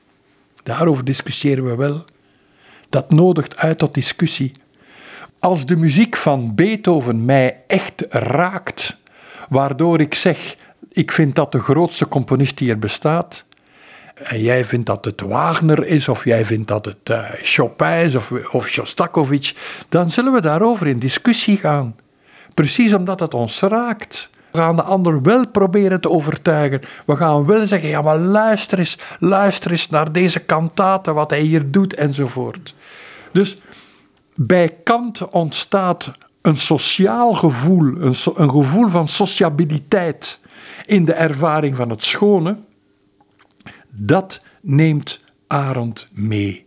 [0.63, 2.05] Daarover discussiëren we wel.
[2.89, 4.53] Dat nodigt uit tot discussie.
[5.39, 8.97] Als de muziek van Beethoven mij echt raakt,
[9.49, 10.57] waardoor ik zeg,
[10.91, 13.45] ik vind dat de grootste componist die er bestaat,
[14.15, 18.15] en jij vindt dat het Wagner is, of jij vindt dat het uh, Chopin is,
[18.15, 19.55] of, of Shostakovich,
[19.89, 21.97] dan zullen we daarover in discussie gaan.
[22.55, 24.31] Precies omdat het ons raakt.
[24.53, 26.81] We gaan de ander wel proberen te overtuigen.
[27.07, 31.41] We gaan wel zeggen, ja maar luister eens, luister eens naar deze kantate, wat hij
[31.41, 32.75] hier doet, enzovoort.
[33.33, 33.59] Dus
[34.35, 40.39] bij Kant ontstaat een sociaal gevoel, een, een gevoel van sociabiliteit
[40.87, 42.57] in de ervaring van het schone.
[43.89, 46.67] Dat neemt Arend mee.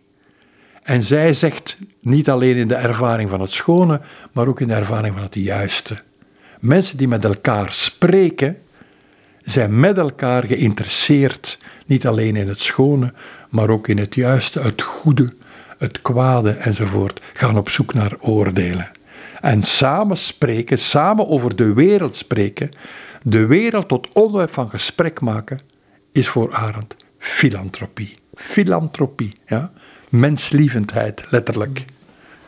[0.82, 4.00] En zij zegt niet alleen in de ervaring van het schone,
[4.32, 6.02] maar ook in de ervaring van het juiste.
[6.64, 8.56] Mensen die met elkaar spreken,
[9.42, 13.12] zijn met elkaar geïnteresseerd, niet alleen in het schone,
[13.48, 15.34] maar ook in het juiste, het goede,
[15.78, 18.90] het kwade enzovoort, gaan op zoek naar oordelen.
[19.40, 22.70] En samen spreken, samen over de wereld spreken,
[23.22, 25.60] de wereld tot onderwerp van gesprek maken,
[26.12, 28.18] is voor Arendt filantropie.
[28.34, 29.72] Filantropie, ja?
[30.08, 31.84] menslievendheid, letterlijk.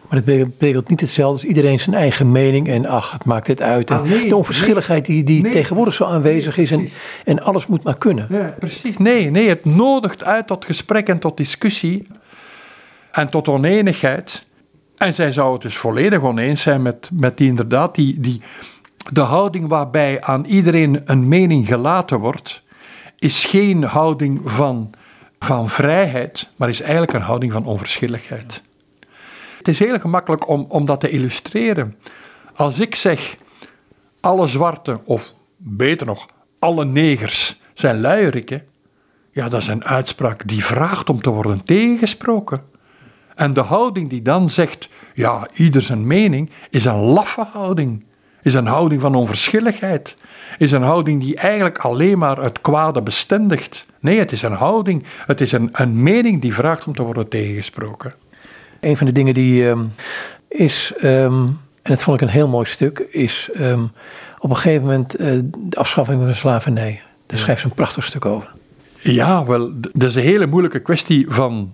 [0.09, 3.63] Maar het betekent niet hetzelfde als iedereen zijn eigen mening en ach, het maakt dit
[3.63, 3.91] uit.
[3.91, 6.89] En ah, de onverschilligheid die, die tegenwoordig zo aanwezig is en,
[7.25, 8.27] en alles moet maar kunnen.
[8.31, 8.97] Ja, precies.
[8.97, 12.07] Nee, nee, het nodigt uit tot gesprek en tot discussie
[13.13, 14.45] en tot oneenigheid.
[14.97, 18.41] En zij zou het dus volledig oneens zijn met, met die inderdaad, die, die,
[19.13, 22.63] de houding waarbij aan iedereen een mening gelaten wordt,
[23.19, 24.91] is geen houding van,
[25.39, 28.63] van vrijheid, maar is eigenlijk een houding van onverschilligheid.
[29.67, 31.97] Het is heel gemakkelijk om, om dat te illustreren.
[32.55, 33.37] Als ik zeg,
[34.21, 36.27] alle zwarte, of beter nog,
[36.59, 38.63] alle negers zijn luierikken,
[39.31, 42.63] ja, dat is een uitspraak die vraagt om te worden tegengesproken.
[43.35, 48.05] En de houding die dan zegt, ja, ieder zijn mening, is een laffe houding.
[48.43, 50.17] Is een houding van onverschilligheid.
[50.59, 53.87] Is een houding die eigenlijk alleen maar het kwade bestendigt.
[54.01, 57.29] Nee, het is een houding, het is een, een mening die vraagt om te worden
[57.29, 58.15] tegengesproken.
[58.87, 59.93] Een van de dingen die um,
[60.49, 61.47] is, um,
[61.83, 63.91] en dat vond ik een heel mooi stuk, is um,
[64.39, 67.03] op een gegeven moment uh, de afschaffing van de slavernij.
[67.27, 68.53] Daar schrijft ze een prachtig stuk over.
[68.99, 71.73] Ja, wel, dat is een hele moeilijke kwestie van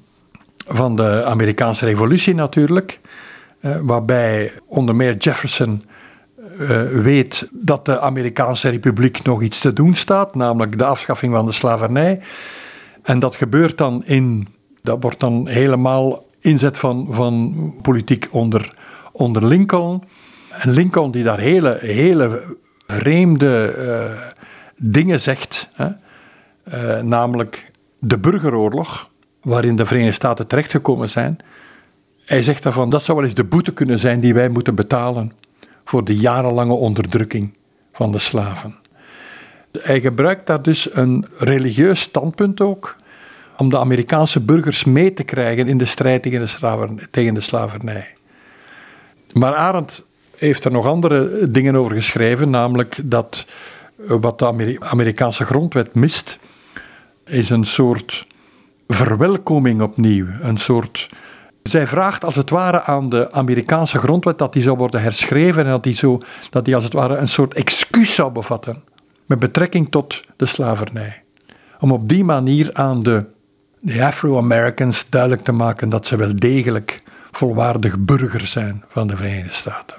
[0.67, 3.01] van de Amerikaanse Revolutie natuurlijk,
[3.61, 5.85] eh, waarbij onder meer Jefferson
[6.61, 11.47] uh, weet dat de Amerikaanse Republiek nog iets te doen staat, namelijk de afschaffing van
[11.47, 12.21] de slavernij.
[13.03, 14.49] En dat gebeurt dan in,
[14.83, 18.75] dat wordt dan helemaal inzet van, van politiek onder,
[19.13, 20.03] onder Lincoln.
[20.51, 24.29] En Lincoln die daar hele, hele vreemde eh,
[24.77, 25.89] dingen zegt, hè?
[26.63, 29.11] Eh, namelijk de burgeroorlog,
[29.43, 31.37] waarin de Verenigde Staten terechtgekomen zijn.
[32.25, 35.33] Hij zegt daarvan, dat zou wel eens de boete kunnen zijn die wij moeten betalen
[35.85, 37.55] voor de jarenlange onderdrukking
[37.93, 38.75] van de slaven.
[39.79, 42.97] Hij gebruikt daar dus een religieus standpunt ook,
[43.57, 46.23] om de Amerikaanse burgers mee te krijgen in de strijd
[47.11, 48.15] tegen de, slavernij.
[49.33, 50.05] Maar Arendt
[50.37, 53.47] heeft er nog andere dingen over geschreven, namelijk dat
[53.97, 56.39] wat de Amerikaanse grondwet mist,
[57.25, 58.27] is een soort
[58.87, 61.09] verwelkoming opnieuw, een soort
[61.63, 65.71] zij vraagt als het ware aan de Amerikaanse grondwet dat die zou worden herschreven en
[65.71, 66.19] dat die, zo,
[66.51, 68.83] dat die als het ware een soort excuus zou bevatten
[69.27, 71.23] met betrekking tot de slavernij.
[71.81, 73.25] Om op die manier aan de,
[73.85, 79.53] de Afro-Americans duidelijk te maken dat ze wel degelijk volwaardig burger zijn van de Verenigde
[79.53, 79.97] Staten.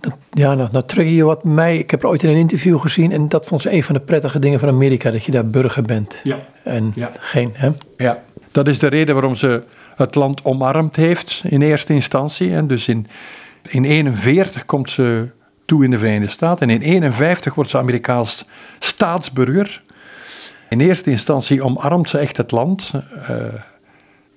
[0.00, 1.78] Dat, ja, nou, nou trek je wat mij.
[1.78, 4.00] Ik heb er ooit in een interview gezien en dat vond ze een van de
[4.00, 6.20] prettige dingen van Amerika, dat je daar burger bent.
[6.22, 6.38] Ja.
[6.64, 7.70] En geen, hè?
[7.96, 9.62] Ja, dat is de reden waarom ze
[9.96, 12.54] het land omarmd heeft in eerste instantie.
[12.54, 13.06] En dus in
[13.62, 15.28] 1941 komt ze
[15.64, 18.44] toe in de Verenigde Staten en in 1951 wordt ze Amerikaans
[18.78, 19.82] staatsburger.
[20.70, 22.92] In eerste instantie omarmt ze echt het land.
[22.94, 23.36] Uh,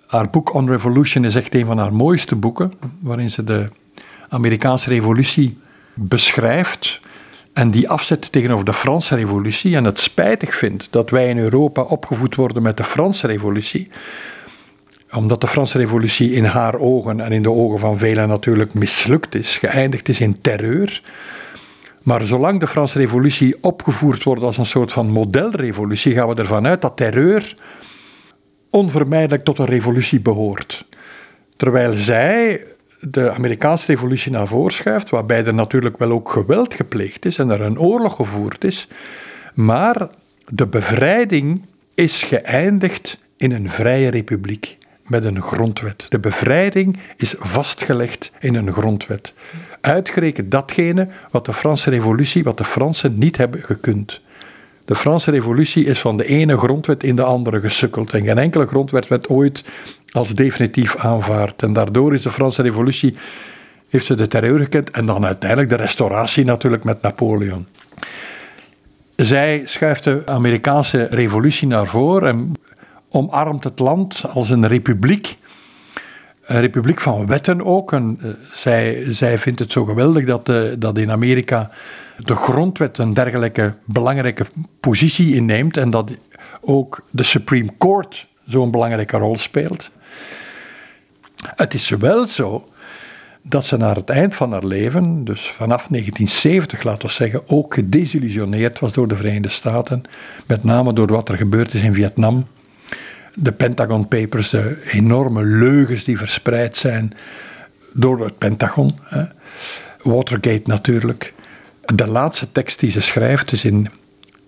[0.08, 3.70] haar boek On Revolution is echt een van haar mooiste boeken, waarin ze de
[4.30, 5.58] Amerikaanse revolutie
[5.94, 7.02] beschrijft
[7.54, 11.82] en die afzet tegenover de Franse revolutie en het spijtig vindt dat wij in Europa
[11.82, 13.90] opgevoed worden met de Franse revolutie,
[15.12, 19.36] omdat de Franse revolutie in haar ogen en in de ogen van velen natuurlijk mislukt
[19.36, 21.02] is, geëindigd is in terreur.
[22.04, 26.68] Maar zolang de Franse revolutie opgevoerd wordt als een soort van modelrevolutie, gaan we ervan
[26.68, 27.56] uit dat terreur
[28.70, 30.86] onvermijdelijk tot een revolutie behoort.
[31.56, 32.66] Terwijl zij
[33.00, 37.50] de Amerikaanse revolutie naar voren schuift, waarbij er natuurlijk wel ook geweld gepleegd is en
[37.50, 38.88] er een oorlog gevoerd is,
[39.54, 40.08] maar
[40.46, 44.78] de bevrijding is geëindigd in een vrije republiek
[45.08, 46.06] met een grondwet.
[46.10, 49.34] De bevrijding is vastgelegd in een grondwet.
[49.86, 54.22] Uitgerekend datgene wat de Franse revolutie, wat de Fransen niet hebben gekund.
[54.86, 58.12] De Franse revolutie is van de ene grondwet in de andere gesukkeld.
[58.12, 59.64] En geen enkele grondwet werd ooit
[60.12, 61.64] als definitief aanvaard.
[61.64, 63.16] En daardoor is de Franse revolutie,
[63.90, 67.68] heeft ze de terreur gekend en dan uiteindelijk de restauratie natuurlijk met Napoleon.
[69.16, 72.52] Zij schuift de Amerikaanse revolutie naar voren en
[73.10, 75.36] omarmt het land als een republiek.
[76.44, 77.94] Een republiek van wetten ook.
[77.94, 81.70] En eh, zij, zij vindt het zo geweldig dat, uh, dat in Amerika
[82.18, 84.46] de grondwet een dergelijke belangrijke
[84.80, 86.12] positie inneemt en dat
[86.62, 89.92] ook de Supreme Court zo'n belangrijke rol speelt.
[91.56, 92.68] Het is wel zo
[93.42, 97.74] dat ze naar het eind van haar leven, dus vanaf 1970 laten we zeggen, ook
[97.74, 100.04] gedesillusioneerd was door de Verenigde Staten.
[100.46, 102.48] Met name door wat er gebeurd is in Vietnam.
[103.36, 107.14] De Pentagon Papers, de enorme leugens die verspreid zijn
[107.94, 109.00] door het Pentagon.
[109.04, 109.24] Hè.
[110.04, 111.34] Watergate natuurlijk.
[111.96, 113.90] De laatste tekst die ze schrijft is in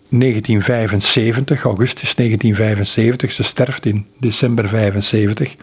[0.09, 3.31] 1975, augustus 1975.
[3.31, 5.55] Ze sterft in december 75.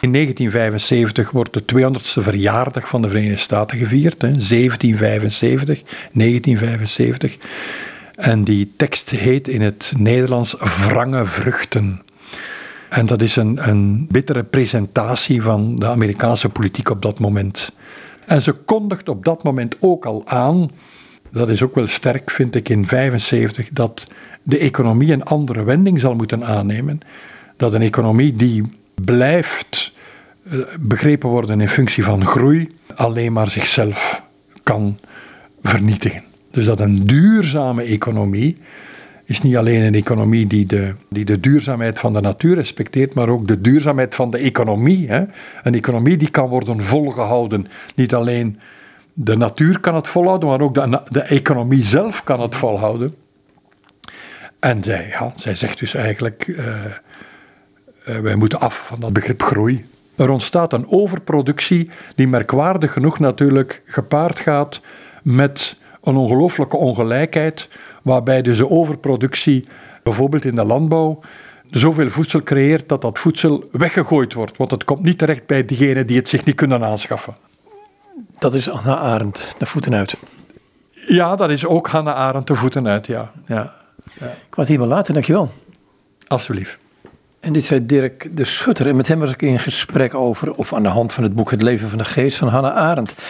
[0.00, 4.22] In 1975 wordt de 200ste verjaardag van de Verenigde Staten gevierd.
[4.22, 7.36] Hè, 1775, 1975.
[8.14, 12.02] En die tekst heet in het Nederlands Wrange Vruchten.
[12.96, 17.72] En dat is een, bittere presentatie van de Amerikaanse politiek op dat moment.
[18.26, 20.70] En ze kondigt op dat moment ook al aan,
[21.30, 24.06] dat is ook wel sterk vind ik in 75, dat
[24.42, 27.00] de economie een andere wending zal moeten aannemen.
[27.56, 28.62] Dat een economie die
[29.04, 29.92] blijft
[30.42, 34.22] eh, begrepen worden in functie van groei, alleen maar zichzelf
[34.62, 34.98] kan
[35.62, 36.22] vernietigen.
[36.50, 38.58] Dus dat een duurzame economie
[39.26, 43.28] is niet alleen een economie die de, die de duurzaamheid van de natuur respecteert, maar
[43.28, 45.08] ook de duurzaamheid van de economie.
[45.08, 45.24] Hè.
[45.62, 47.66] Een economie die kan worden volgehouden.
[47.94, 48.60] Niet alleen
[49.12, 53.14] de natuur kan het volhouden, maar ook de, de economie zelf kan het volhouden.
[54.58, 56.58] En zij, ja, zij zegt dus eigenlijk, uh,
[58.08, 59.84] uh, wij moeten af van dat begrip groei.
[60.16, 64.80] Er ontstaat een overproductie die merkwaardig genoeg natuurlijk gepaard gaat
[65.22, 67.68] met een ongelooflijke ongelijkheid,
[68.06, 69.66] waarbij dus de overproductie,
[70.02, 71.20] bijvoorbeeld in de landbouw,
[71.70, 76.06] zoveel voedsel creëert dat dat voedsel weggegooid wordt, want het komt niet terecht bij diegenen
[76.06, 77.36] die het zich niet kunnen aanschaffen.
[78.38, 80.16] Dat is Hanna Arendt, de voeten uit.
[81.06, 83.32] Ja, dat is ook Hanna Arendt, de voeten uit, ja.
[83.46, 83.74] ja.
[84.20, 84.26] ja.
[84.26, 85.50] Ik was hier wel later, dankjewel.
[86.26, 86.78] Alsjeblieft.
[87.46, 88.86] En dit zei Dirk de Schutter.
[88.86, 91.50] En met hem was ik in gesprek over, of aan de hand van het boek
[91.50, 93.14] Het Leven van de Geest van Hannah Arendt.
[93.14, 93.22] We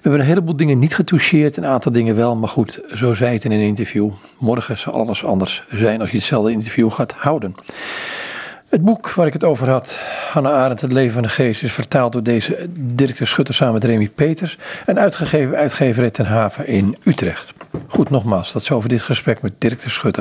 [0.00, 2.36] hebben een heleboel dingen niet getoucheerd, een aantal dingen wel.
[2.36, 4.10] Maar goed, zo zei het in een interview.
[4.38, 7.54] Morgen zal alles anders zijn als je hetzelfde interview gaat houden.
[8.68, 10.00] Het boek waar ik het over had,
[10.30, 13.74] Hannah Arendt, Het leven van de geest, is vertaald door deze Dirk de Schutter samen
[13.74, 17.54] met Remy Peters en uitgegeven uitgeverij Ten Haven in Utrecht.
[17.86, 20.20] Goed, nogmaals, dat is over dit gesprek met Dirk de Schutter.